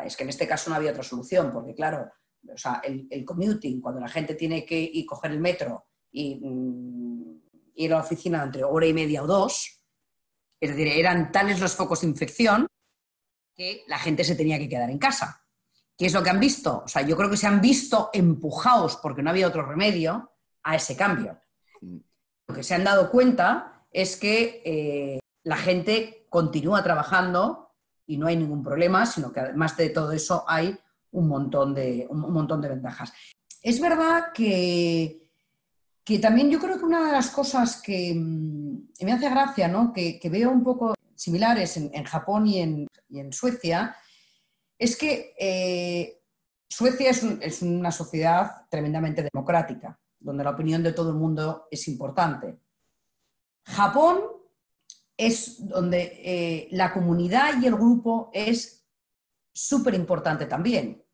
[0.05, 2.11] Es que en este caso no había otra solución, porque claro,
[2.53, 7.41] o sea, el, commuting, cuando la gente tiene que ir coger el metro y mm,
[7.77, 9.85] ir a la oficina entre hora y media o dos,
[10.61, 12.67] es decir, eran tales los focos de infección
[13.55, 15.45] que la gente se tenía que quedar en casa.
[15.97, 16.83] ¿Qué es lo que han visto?
[16.85, 20.33] O sea, yo creo que se han visto empujados, porque no había otro remedio,
[20.63, 21.41] a ese cambio.
[22.49, 27.66] Lo que se han dado cuenta es que eh, la gente continúa trabajando
[28.07, 30.79] y no hay ningún problema, sino que además de todo eso hay
[31.13, 33.13] un montón de, un montón de ventajas.
[33.63, 35.29] Es verdad que,
[36.05, 39.93] que también yo creo que una de las cosas que mm, me hace gracia, ¿no?
[39.93, 43.97] que, veo un poco similares en, Japón y en, en, Suecia,
[44.79, 46.21] es que eh,
[46.69, 51.89] Suecia es, es, una sociedad tremendamente democrática, donde la opinión de todo el mundo es
[51.89, 52.59] importante.
[53.65, 54.36] Japón
[55.17, 58.87] es donde eh, la comunidad y el grupo es
[59.53, 61.05] súper importante también.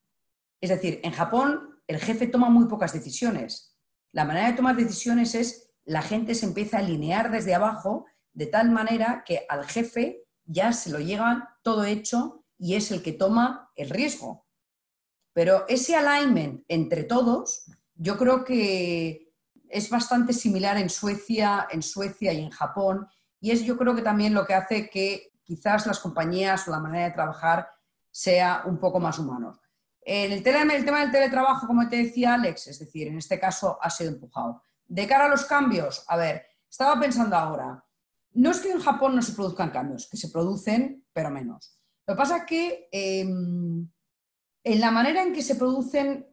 [0.60, 3.76] Es decir, en Japón el jefe toma muy pocas decisiones.
[4.12, 8.46] La manera de tomar decisiones es la gente se empieza a alinear desde abajo de
[8.46, 13.12] tal manera que al jefe ya se lo llega todo hecho y es el que
[13.12, 14.46] toma el riesgo.
[15.32, 19.32] Pero ese alignment entre todos, yo creo que
[19.68, 23.08] es bastante similar en Suecia, en Suecia y en Japón,
[23.42, 26.78] y es yo creo que también lo que hace que quizás las compañías o la
[26.78, 27.68] manera de trabajar
[28.08, 29.60] sea un poco más humanos.
[30.00, 33.78] El, tema, el tema del teletrabajo, como te decía Alex, es decir, en este caso
[33.82, 34.62] ha sido empujado.
[34.86, 37.84] De cara a los cambios, a ver, estaba pensando ahora,
[38.34, 41.76] no es que en Japón no se produzcan cambios, que se producen, pero menos.
[42.06, 43.90] Lo que pasa es que em,
[44.62, 46.28] en la manera en que se producen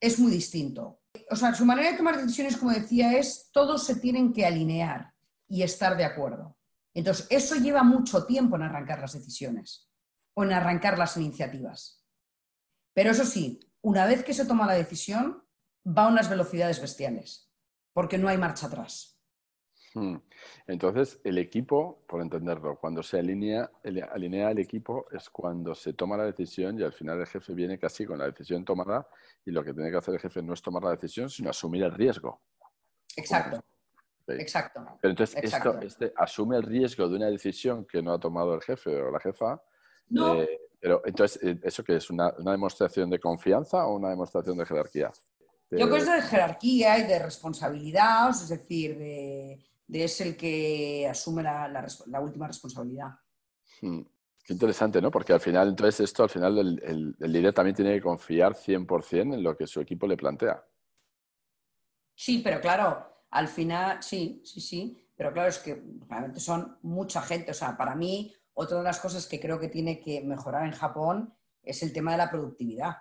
[0.00, 1.00] es muy distinto.
[1.32, 5.17] O sea, su manera de tomar decisiones, como decía, es todos se tienen que alinear
[5.48, 6.56] y estar de acuerdo.
[6.94, 9.88] Entonces, eso lleva mucho tiempo en arrancar las decisiones
[10.34, 12.04] o en arrancar las iniciativas.
[12.94, 15.44] Pero eso sí, una vez que se toma la decisión,
[15.86, 17.52] va a unas velocidades bestiales,
[17.92, 19.18] porque no hay marcha atrás.
[19.94, 20.16] Hmm.
[20.66, 23.70] Entonces, el equipo, por entenderlo, cuando se alinea,
[24.12, 27.78] alinea el equipo es cuando se toma la decisión y al final el jefe viene
[27.78, 29.08] casi con la decisión tomada
[29.44, 31.84] y lo que tiene que hacer el jefe no es tomar la decisión, sino asumir
[31.84, 32.42] el riesgo.
[33.16, 33.64] Exacto.
[34.28, 34.84] Exacto.
[35.00, 38.62] Pero entonces, Esto, este, asume el riesgo de una decisión que no ha tomado el
[38.62, 39.62] jefe o la jefa.
[40.10, 40.42] No.
[40.42, 42.10] Eh, pero entonces, eh, ¿eso qué es?
[42.10, 45.12] ¿Una, demostración de confianza o una demostración de jerarquía?
[45.70, 51.06] Yo creo que es de jerarquía y de responsabilidad, es decir, de, es el que
[51.10, 51.86] asume la,
[52.20, 53.10] última responsabilidad.
[53.82, 54.00] Hmm.
[54.42, 55.10] Qué interesante, ¿no?
[55.10, 59.42] Porque al final, entonces, esto, al final, el, líder también tiene que confiar 100% en
[59.42, 60.64] lo que su equipo le plantea.
[62.14, 67.20] Sí, pero claro, al final, sí, sí, sí, pero claro, es que realmente son mucha
[67.22, 67.50] gente.
[67.50, 70.72] O sea, para mí, otra de las cosas que creo que tiene que mejorar en
[70.72, 72.96] Japón es el tema de la productividad.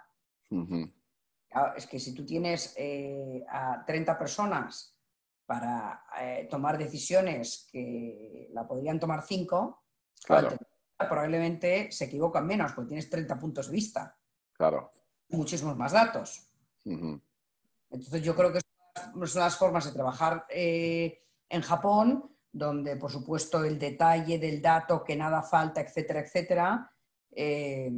[1.76, 4.98] es que si tú tienes eh, a 30 personas
[5.46, 9.84] para eh, tomar decisiones que la podrían tomar 5,
[10.98, 14.18] probablemente se equivocan menos porque tienes 30 puntos de vista.
[14.54, 14.92] Claro.
[15.30, 16.52] Muchísimos más datos.
[16.84, 18.60] Entonces yo creo que
[19.16, 25.16] las formas de trabajar eh, en Japón donde por supuesto el detalle del dato, que
[25.16, 26.92] nada falta, etcétera, etcétera.
[27.32, 27.92] Eh,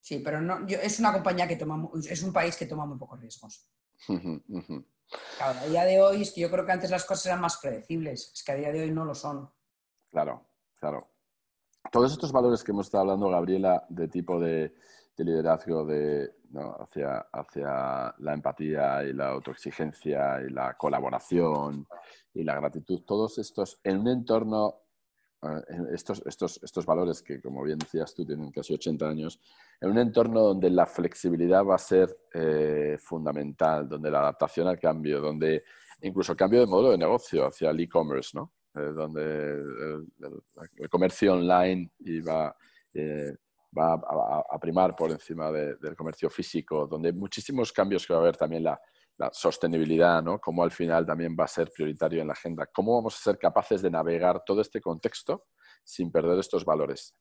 [0.00, 3.20] sí, pero no, es una compañía que toma, es un país que toma muy pocos
[3.20, 3.66] riesgos.
[5.36, 7.58] Claro, a día de hoy es que yo creo que antes las cosas eran más
[7.58, 9.50] predecibles, es que a día de hoy no lo son.
[10.10, 11.11] Claro, claro.
[11.92, 14.72] Todos estos valores que hemos estado hablando, Gabriela, de tipo de,
[15.18, 16.32] liderazgo de,
[16.80, 21.86] hacia, hacia la empatía y la autoexigencia y la colaboración
[22.32, 24.84] y la gratitud, todos estos en un entorno,
[25.42, 25.60] eh,
[25.92, 29.38] estos, estos, estos valores que, como bien decías tú, tienen casi 80 años,
[29.78, 34.80] en un entorno donde la flexibilidad va a ser eh, fundamental, donde la adaptación al
[34.80, 35.62] cambio, donde
[36.00, 38.50] incluso el cambio de modelo de negocio hacia el e-commerce, ¿no?
[38.74, 39.62] Donde
[40.78, 42.54] el, comercio online iba,
[43.76, 43.94] va
[44.50, 48.36] a, primar por encima del comercio físico, donde hay muchísimos cambios que va a haber
[48.36, 48.80] también la,
[49.30, 50.40] sostenibilidad, ¿no?
[50.40, 52.66] Cómo al final también va a ser prioritario en la agenda.
[52.66, 55.44] ¿Cómo vamos a ser capaces de navegar todo este contexto
[55.84, 57.14] sin perder estos valores?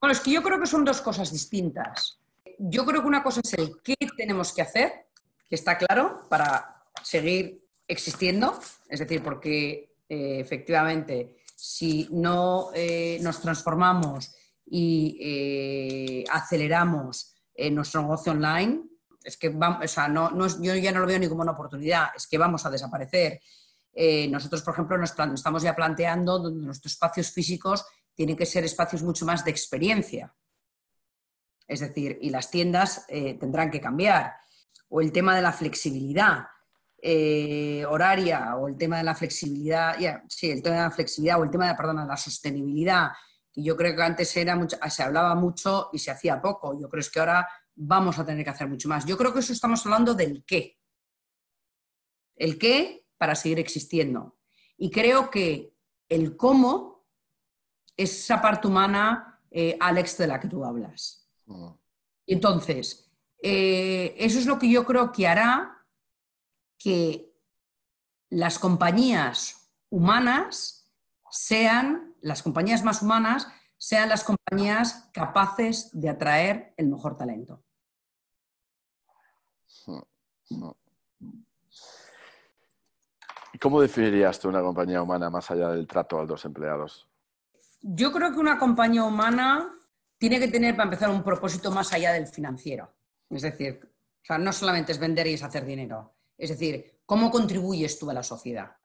[0.00, 2.18] Bueno, es que yo creo que son dos cosas distintas.
[2.58, 5.06] Yo creo que una cosa es el qué tenemos que hacer,
[5.48, 13.40] que está claro, para seguir existiendo, es decir, porque eh, efectivamente si no eh, nos
[13.40, 14.34] transformamos
[14.66, 17.32] y eh, aceleramos
[17.70, 18.82] nuestro negocio online,
[19.24, 20.30] es que vamos, o sea, no,
[20.60, 23.40] yo ya no lo veo ni como una oportunidad, es que vamos a desaparecer.
[24.28, 29.02] nosotros, por ejemplo, nos estamos ya planteando donde nuestros espacios físicos tienen que ser espacios
[29.02, 30.34] mucho más de experiencia.
[31.66, 34.34] Es decir, y las tiendas tendrán que cambiar.
[34.90, 36.44] O el tema de la flexibilidad.
[37.08, 39.94] Eh, horaria o el tema de la flexibilidad,
[40.28, 43.10] sí, el tema de la flexibilidad o el tema de, la sostenibilidad,
[43.52, 46.76] que yo creo que antes era mucho, se hablaba mucho y se hacía poco.
[46.76, 49.06] Yo creo que ahora vamos a tener que hacer mucho más.
[49.06, 50.80] Yo creo que eso estamos hablando del qué.
[52.34, 54.36] El qué para seguir existiendo.
[54.76, 55.76] Y creo que
[56.08, 57.06] el cómo
[57.96, 61.30] es esa parte humana, eh, Alex, de la que tú hablas.
[61.44, 61.68] Mm.
[62.26, 63.08] Entonces,
[63.40, 65.75] eh, eso es lo que yo creo que hará
[66.78, 67.32] que
[68.30, 70.92] las compañías humanas
[71.30, 73.48] sean, las compañías más humanas,
[73.78, 77.62] sean las compañías capaces de atraer el mejor talento.
[83.52, 87.08] ¿Y cómo definirías tú una compañía humana más allá del trato a los empleados?
[87.80, 89.78] Yo creo que una compañía humana
[90.18, 92.94] tiene que tener, para empezar, un propósito más allá del financiero.
[93.30, 93.92] Es decir,
[94.38, 96.15] no solamente es vender y es hacer dinero.
[96.36, 98.76] Es decir, ¿cómo contribuyes tú a la sociedad?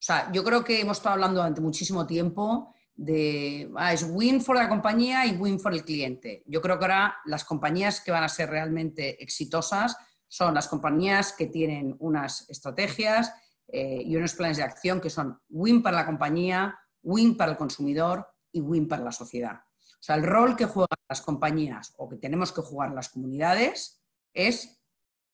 [0.00, 4.40] O sea, yo creo que hemos estado hablando durante muchísimo tiempo de, ah, es win
[4.40, 6.42] for la compañía y win for el cliente.
[6.46, 9.96] Yo creo que ahora las compañías que van a ser realmente exitosas
[10.28, 13.32] son las compañías que tienen unas estrategias
[13.68, 17.58] eh, y unos planes de acción que son win para la compañía, win para el
[17.58, 19.60] consumidor y win para la sociedad.
[20.00, 24.02] O sea, el rol que juegan las compañías o que tenemos que jugar las comunidades
[24.32, 24.80] es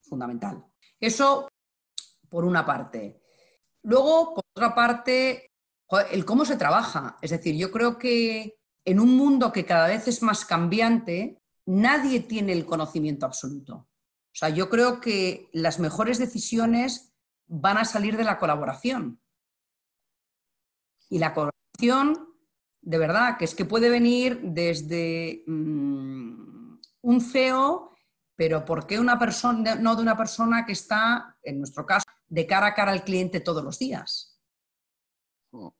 [0.02, 0.64] fundamental.
[1.00, 1.48] Eso
[2.28, 3.20] por una parte.
[3.82, 5.52] Luego, por otra parte,
[6.10, 7.18] el cómo se trabaja.
[7.22, 12.20] Es decir, yo creo que en un mundo que cada vez es más cambiante, nadie
[12.20, 13.74] tiene el conocimiento absoluto.
[13.74, 17.14] O sea, yo creo que las mejores decisiones
[17.46, 19.20] van a salir de la colaboración.
[21.08, 22.34] Y la colaboración,
[22.80, 27.95] de verdad, que es que puede venir desde mm, un CEO
[28.36, 32.46] pero ¿por qué una persona, no de una persona que está, en nuestro caso, de
[32.46, 34.38] cara a cara al cliente todos los días?
[35.50, 35.74] Oh.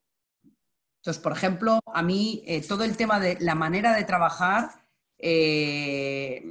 [0.97, 4.87] Entonces, por ejemplo, a mí eh, todo el tema de la manera de trabajar
[5.19, 6.43] eh,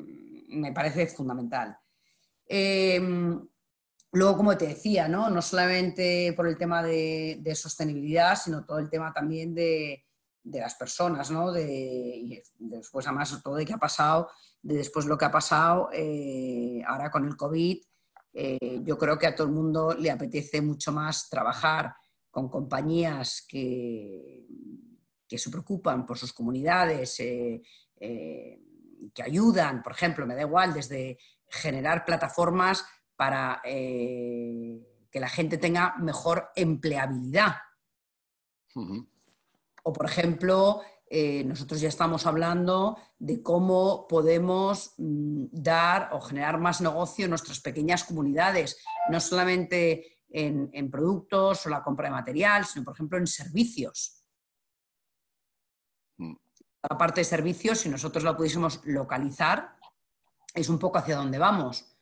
[0.49, 1.77] me parece fundamental.
[2.47, 3.45] Em,
[4.11, 5.41] luego, como te decía, ¿no?
[5.41, 10.04] solamente por el tema de, sostenibilidad, sino todo el tema también de,
[10.45, 11.51] las personas, ¿no?
[11.51, 14.29] De, y después, además, todo lo que ha pasado
[14.65, 17.77] de después lo que ha pasado eh, ahora con el COVID,
[18.33, 21.93] eh, yo creo que a todo el mundo le apetece mucho más trabajar
[22.31, 24.47] con compañías que,
[25.27, 27.61] que se preocupan por sus comunidades, eh,
[29.13, 32.83] que ayudan, por ejemplo, me da igual, desde generar plataformas
[33.15, 37.55] para que la gente tenga mejor empleabilidad.
[39.87, 46.59] O, por ejemplo, eh, nosotros ya estamos hablando de cómo podemos mm, dar o generar
[46.59, 52.65] más negocio en nuestras pequeñas comunidades, no solamente en, productos o la compra de material,
[52.65, 54.23] sino, por ejemplo, en servicios.
[56.17, 56.33] Mm.
[56.89, 59.77] La parte de servicios, si nosotros la pudiésemos localizar,
[60.51, 61.95] es un poco hacia dónde vamos.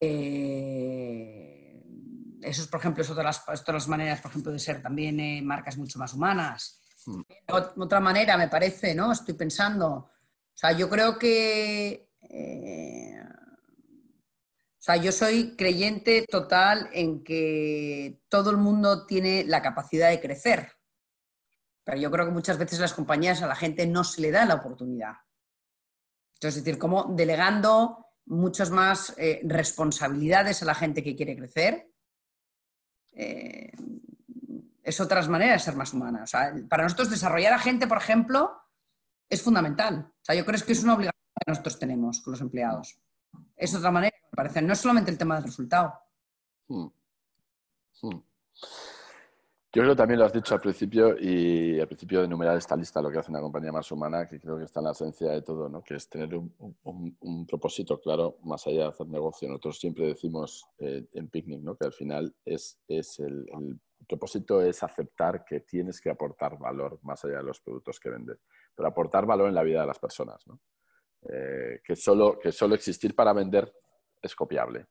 [0.00, 1.45] Eh,
[2.46, 5.42] eso es, por ejemplo, es otra de las, maneras, por ejemplo, de ser también eh,
[5.42, 6.80] marcas mucho más humanas.
[7.48, 9.12] Otra manera, me parece, ¿no?
[9.12, 9.88] Estoy pensando.
[9.88, 10.10] O
[10.54, 12.10] sea, yo creo que.
[12.22, 13.20] Eh,
[14.78, 20.20] o sea, yo soy creyente total en que todo el mundo tiene la capacidad de
[20.20, 20.72] crecer.
[21.82, 24.44] Pero yo creo que muchas veces las compañías a la gente no se le da
[24.44, 25.14] la oportunidad.
[26.34, 31.90] Entonces, es decir, como delegando muchas más eh, responsabilidades a la gente que quiere crecer.
[33.16, 33.72] Eh,
[34.82, 36.22] es otras maneras de ser más humana.
[36.22, 38.62] O sea, para nosotros desarrollar a gente, por ejemplo,
[39.28, 40.12] es fundamental.
[40.12, 43.00] O sea, yo creo que es una obligación que nosotros tenemos con los empleados.
[43.56, 44.62] Es otra manera, me parece.
[44.62, 45.94] No es solamente el tema del resultado.
[46.68, 46.86] Hmm.
[48.02, 48.20] Hmm.
[49.76, 52.74] Yo creo que también lo has dicho al principio y al principio de enumerar esta
[52.74, 55.30] lista, lo que hace una compañía más humana, que creo que está en la esencia
[55.30, 55.84] de todo, ¿no?
[55.84, 59.46] que es tener un, propósito claro más allá de hacer negocio.
[59.48, 61.76] Nosotros siempre decimos eh, en Picnic ¿no?
[61.76, 67.36] que al final es, el, propósito es aceptar que tienes que aportar valor más allá
[67.36, 68.38] de los productos que vendes,
[68.74, 70.42] pero aportar valor en la vida de las personas.
[70.46, 70.58] ¿no?
[71.28, 73.70] Eh, que, solo, que solo existir para vender
[74.22, 74.86] es copiable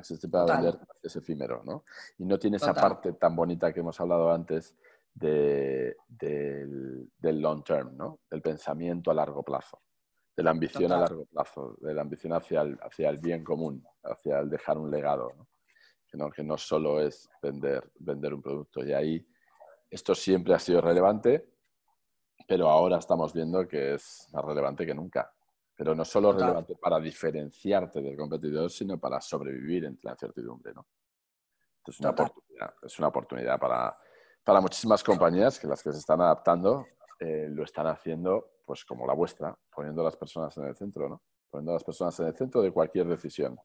[0.00, 1.84] existe para vender es efímero, ¿no?
[2.18, 4.76] Y no tiene esa parte tan bonita que hemos hablado antes
[5.12, 5.96] del,
[7.20, 8.20] long term, ¿no?
[8.30, 9.82] Del pensamiento a largo plazo,
[10.36, 13.86] de la ambición a largo plazo, de la ambición hacia el, hacia el bien común,
[14.02, 15.48] hacia el dejar un legado, ¿no?
[16.10, 16.30] Que, ¿no?
[16.30, 18.84] que no solo es vender, vender un producto.
[18.84, 19.26] Y ahí
[19.90, 21.48] esto siempre ha sido relevante,
[22.46, 25.32] pero ahora estamos viendo que es más relevante que nunca
[25.76, 30.72] pero no solo relevante para diferenciarte del competidor, sino para sobrevivir entre la incertidumbre.
[30.72, 30.86] ¿no?
[31.86, 33.96] es una oportunidad, es una oportunidad para,
[34.42, 36.86] para, muchísimas compañías que las que se están adaptando
[37.20, 41.08] eh, lo están haciendo pues como la vuestra, poniendo a las personas en el centro,
[41.08, 41.22] ¿no?
[41.50, 43.58] poniendo a las personas en el centro de cualquier decisión.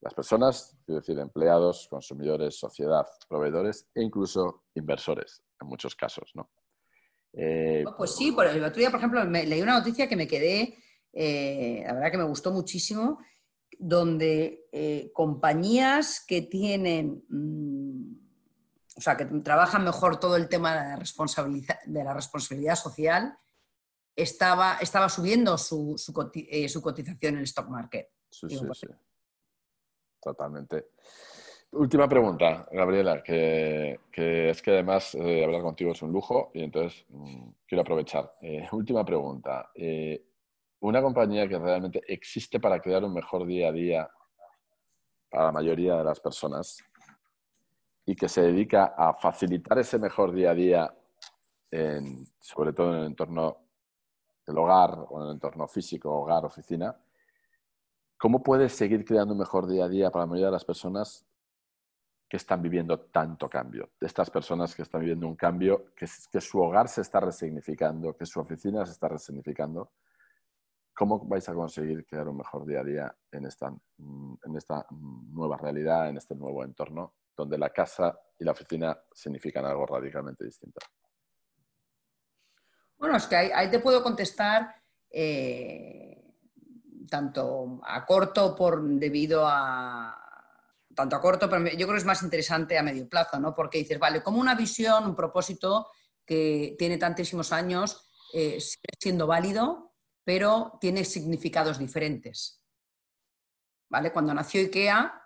[0.00, 6.30] Las personas, quiero decir, empleados, consumidores, sociedad, proveedores e incluso inversores, en muchos casos.
[6.34, 6.50] ¿no?
[7.32, 10.76] Eh, pues sí, por el otro día, por ejemplo, leí una noticia que me quedé
[11.14, 13.20] eh, la verdad que me gustó muchísimo,
[13.78, 18.16] donde eh, compañías que tienen, mm,
[18.96, 23.36] o sea, que trabajan mejor todo el tema de la responsabilidad, de la responsabilidad social,
[24.16, 25.96] estaba, estaba subiendo su,
[26.34, 28.08] eh, cotización en el stock market.
[28.28, 28.86] Sí, sí, sí.
[30.20, 30.90] Totalmente.
[31.72, 37.48] Última pregunta, Gabriela, que, es que además hablar contigo es un lujo y entonces mm,
[37.66, 38.32] quiero aprovechar.
[38.72, 39.70] última pregunta
[40.88, 44.10] una compañía que realmente existe para crear un mejor día a día
[45.30, 46.78] para la mayoría de las personas
[48.04, 50.94] y que se dedica a facilitar ese mejor día a día,
[52.38, 53.56] sobre todo en el entorno
[54.46, 56.94] del hogar o en el entorno físico, hogar, oficina,
[58.18, 61.24] ¿cómo puedes seguir creando un mejor día a día para la mayoría de las personas
[62.28, 63.88] que están viviendo tanto cambio?
[63.98, 68.26] De estas personas que están viviendo un cambio, que su hogar se está resignificando, que
[68.26, 69.90] su oficina se está resignificando
[70.94, 74.86] ¿Cómo vais a conseguir crear un mejor día a día en esta, mm, en esta
[74.90, 80.44] nueva realidad, en este nuevo entorno, donde la casa y la oficina significan algo radicalmente
[80.44, 80.80] distinto?
[82.96, 84.74] Bueno, es que ahí, te puedo contestar
[85.10, 86.32] eh,
[87.10, 90.20] tanto a corto por debido a
[90.94, 93.52] tanto a corto, pero yo creo que es más interesante a medio plazo, ¿no?
[93.52, 95.88] Porque dices, vale, como una visión, un propósito
[96.24, 99.83] que tiene tantísimos años, eh, sigue siendo válido,
[100.24, 102.62] pero tiene significados diferentes.
[103.90, 104.12] ¿Vale?
[104.12, 105.20] Cuando nació IKEA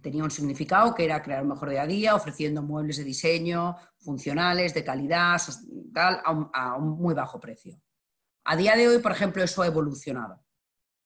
[0.00, 3.76] tenía un significado que era crear un mejor día a día, ofreciendo muebles de diseño,
[3.98, 5.40] funcionales, de calidad,
[5.92, 7.80] tal, a, un, muy bajo precio.
[8.44, 10.44] A día de hoy, por ejemplo, eso ha evolucionado.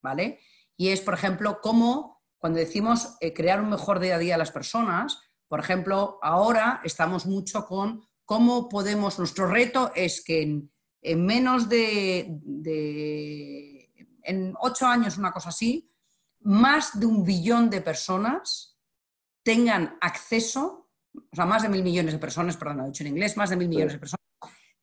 [0.02, 0.40] ¿Vale?
[0.76, 4.38] Y es, por ejemplo, cómo cuando decimos eh, crear un mejor día a día a
[4.38, 10.72] las personas, por ejemplo, ahora estamos mucho con cómo podemos, nuestro reto es que en
[11.02, 12.40] en menos de,
[14.22, 15.90] en ocho años, una cosa así,
[16.40, 18.78] más de un billón de personas
[19.42, 23.10] tengan acceso, o sea, más de mil millones de personas, perdón, lo he dicho en
[23.10, 24.22] inglés, más de mil millones de personas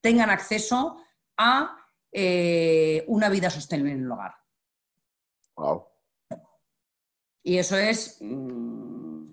[0.01, 1.01] tengan acceso
[1.37, 1.77] a
[2.11, 4.35] eh, una vida sostenible en el hogar.
[5.55, 5.85] Wow.
[7.43, 9.23] Y eso es mm,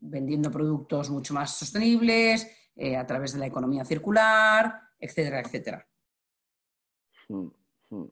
[0.00, 5.88] vendiendo productos mucho más sostenibles, eh, a través de la economía circular, etcétera, etcétera.
[7.32, 7.50] Mm,
[7.90, 8.10] mm.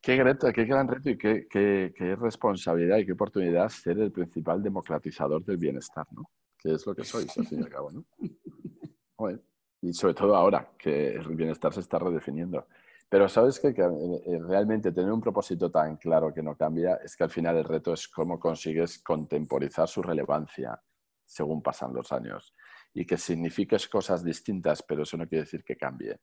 [0.00, 0.16] Qué,
[0.54, 6.06] qué gran reto y qué, responsabilidad y qué oportunidad ser el principal democratizador del bienestar,
[6.12, 6.30] ¿no?
[6.56, 8.04] Que es lo que sois, al fin y al cabo, ¿no?
[9.82, 12.66] y sobre todo ahora, que el bienestar se está redefiniendo.
[13.08, 17.16] Pero sabes que, que, eh, realmente tener un propósito tan claro que no cambia es
[17.16, 20.80] que al final el reto es cómo consigues contemporizar su relevancia
[21.24, 22.54] según pasan los años
[22.94, 26.18] y que signifiques cosas distintas, pero eso no quiere decir que cambie.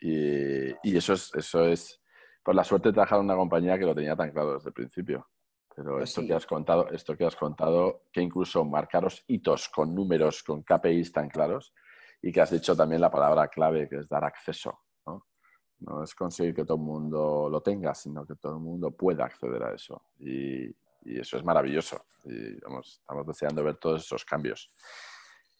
[0.00, 2.00] Y, eso, es, eso es,
[2.42, 5.28] por la suerte, trabajar en una compañía que lo tenía tan claro desde el principio.
[5.74, 9.94] Pero pues esto que has contado, esto que has contado, que incluso marcaros hitos con
[9.94, 11.72] números, con KPIs tan claros,
[12.20, 14.80] y que has dicho también la palabra clave, que es dar acceso.
[15.06, 15.26] No,
[15.80, 19.24] no es conseguir que todo el mundo lo tenga, sino que todo el mundo pueda
[19.24, 20.02] acceder a eso.
[20.18, 20.66] Y,
[21.04, 22.04] y eso es maravilloso.
[22.24, 24.70] Y vamos, estamos deseando ver todos esos cambios.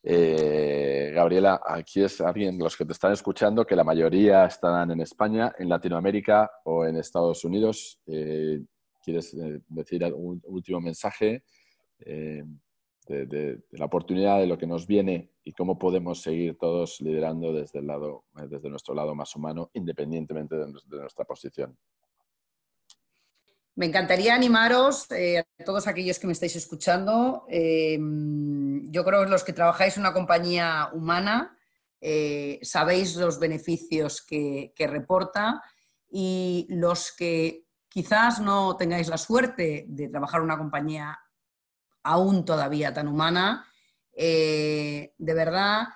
[0.03, 5.01] Eh, Gabriela, aquí es alguien los que te están escuchando, que la mayoría están en
[5.01, 8.01] España, en Latinoamérica o en Estados Unidos.
[8.07, 8.61] Eh,
[9.05, 11.43] ¿Quieres eh, decir algún último mensaje?
[13.09, 17.81] de, la oportunidad de lo que nos viene y cómo podemos seguir todos liderando desde,
[17.81, 21.77] el lado, eh, desde nuestro lado más humano, independientemente de, nuestra posición.
[23.75, 27.47] Me encantaría animaros eh, a todos aquellos que me estáis escuchando.
[27.49, 31.57] Em, yo creo que los que trabajáis en una compañía humana
[32.01, 35.62] eh, sabéis los beneficios que, que reporta
[36.11, 41.18] y los que quizás no tengáis la suerte de trabajar en una compañía
[42.03, 43.66] aún todavía tan humana,
[44.12, 45.89] eh, de verdad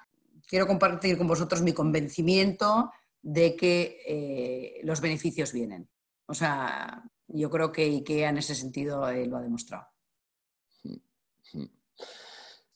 [0.46, 5.88] quiero compartir con vosotros mi convencimiento de que eh, los beneficios vienen.
[6.26, 9.86] O sea, yo creo que IKEA en ese sentido eh, lo ha demostrado.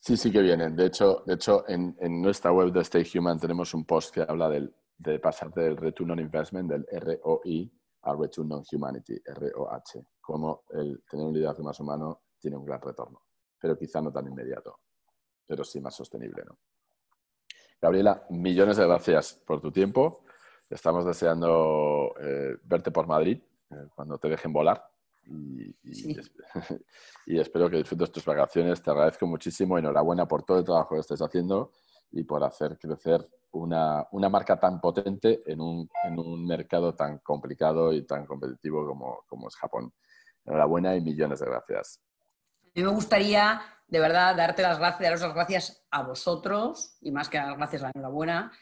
[0.01, 0.74] Sí, sí que vienen.
[0.74, 4.48] De hecho, de hecho en, nuestra web de Stay Human tenemos un post que habla
[4.48, 7.70] del, de pasar del Return on Investment, del ROI,
[8.03, 12.80] al Return on Humanity, ROH, como el tener un liderazgo más humano tiene un gran
[12.80, 13.22] retorno,
[13.61, 14.80] pero quizá no tan inmediato,
[15.46, 16.44] pero sí más sostenible.
[16.46, 16.59] ¿no?
[17.80, 20.24] Gabriela, millones de gracias por tu tiempo.
[20.68, 23.42] Estamos deseando eh, verte por Madrid
[23.94, 24.82] cuando te dejen volar.
[25.26, 25.74] Y,
[27.26, 28.82] y, espero que disfrutes tus vacaciones.
[28.82, 29.78] Te agradezco muchísimo.
[29.78, 31.72] Enhorabuena por todo el trabajo que estés haciendo
[32.10, 37.18] y por hacer crecer una, una marca tan potente en un, en un, mercado tan
[37.18, 39.92] complicado y tan competitivo como, como es Japón.
[40.44, 42.00] Enhorabuena y millones de gracias.
[42.62, 47.10] A mí me gustaría, de verdad, darte las gracias, daros las gracias a vosotros y
[47.10, 48.52] más que las gracias, la enhorabuena,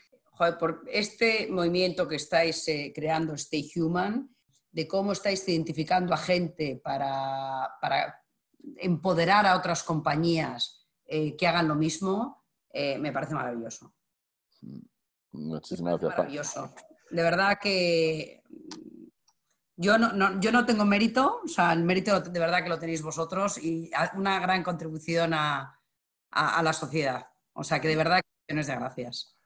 [0.59, 4.31] por este movimiento que estáis eh, creando, Stay Human,
[4.71, 8.23] de cómo estáis identificando a gente para, para
[8.77, 13.95] empoderar a otras compañías eh, que hagan lo mismo, eh, me parece maravilloso.
[15.33, 16.19] Muchísimas gracias.
[16.19, 16.75] Maravilloso.
[17.11, 18.43] De verdad que
[19.81, 23.01] yo no, yo no tengo mérito, o sea, el mérito de verdad que lo tenéis
[23.01, 25.81] vosotros y una gran contribución a,
[26.33, 27.29] la sociedad.
[27.53, 29.38] O sea, que de verdad, millones de gracias.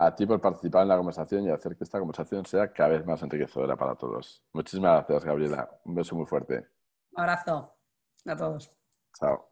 [0.00, 3.04] A ti por participar en la conversación y hacer que esta conversación sea cada vez
[3.04, 4.44] más enriquecedora para todos.
[4.52, 5.68] Muchísimas gracias, Gabriela.
[5.84, 6.68] Un beso muy fuerte.
[7.12, 7.74] Un abrazo
[8.24, 8.72] a todos.
[9.18, 9.48] Chao.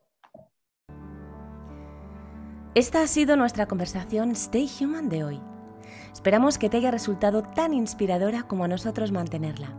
[2.77, 5.41] Esta ha sido nuestra conversación Stay Human de hoy.
[6.13, 9.75] Esperamos que te haya resultado tan inspiradora como a nosotros mantenerla.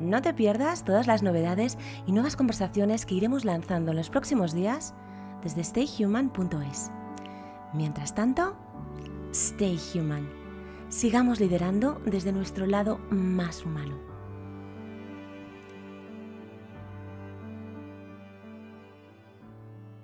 [0.00, 4.52] No te pierdas todas las novedades y nuevas conversaciones que iremos lanzando en los próximos
[4.52, 4.94] días
[5.42, 6.90] desde stayhuman.es.
[7.72, 8.56] Mientras tanto,
[9.32, 10.28] stay human.
[10.88, 14.07] Sigamos liderando desde nuestro lado más humano.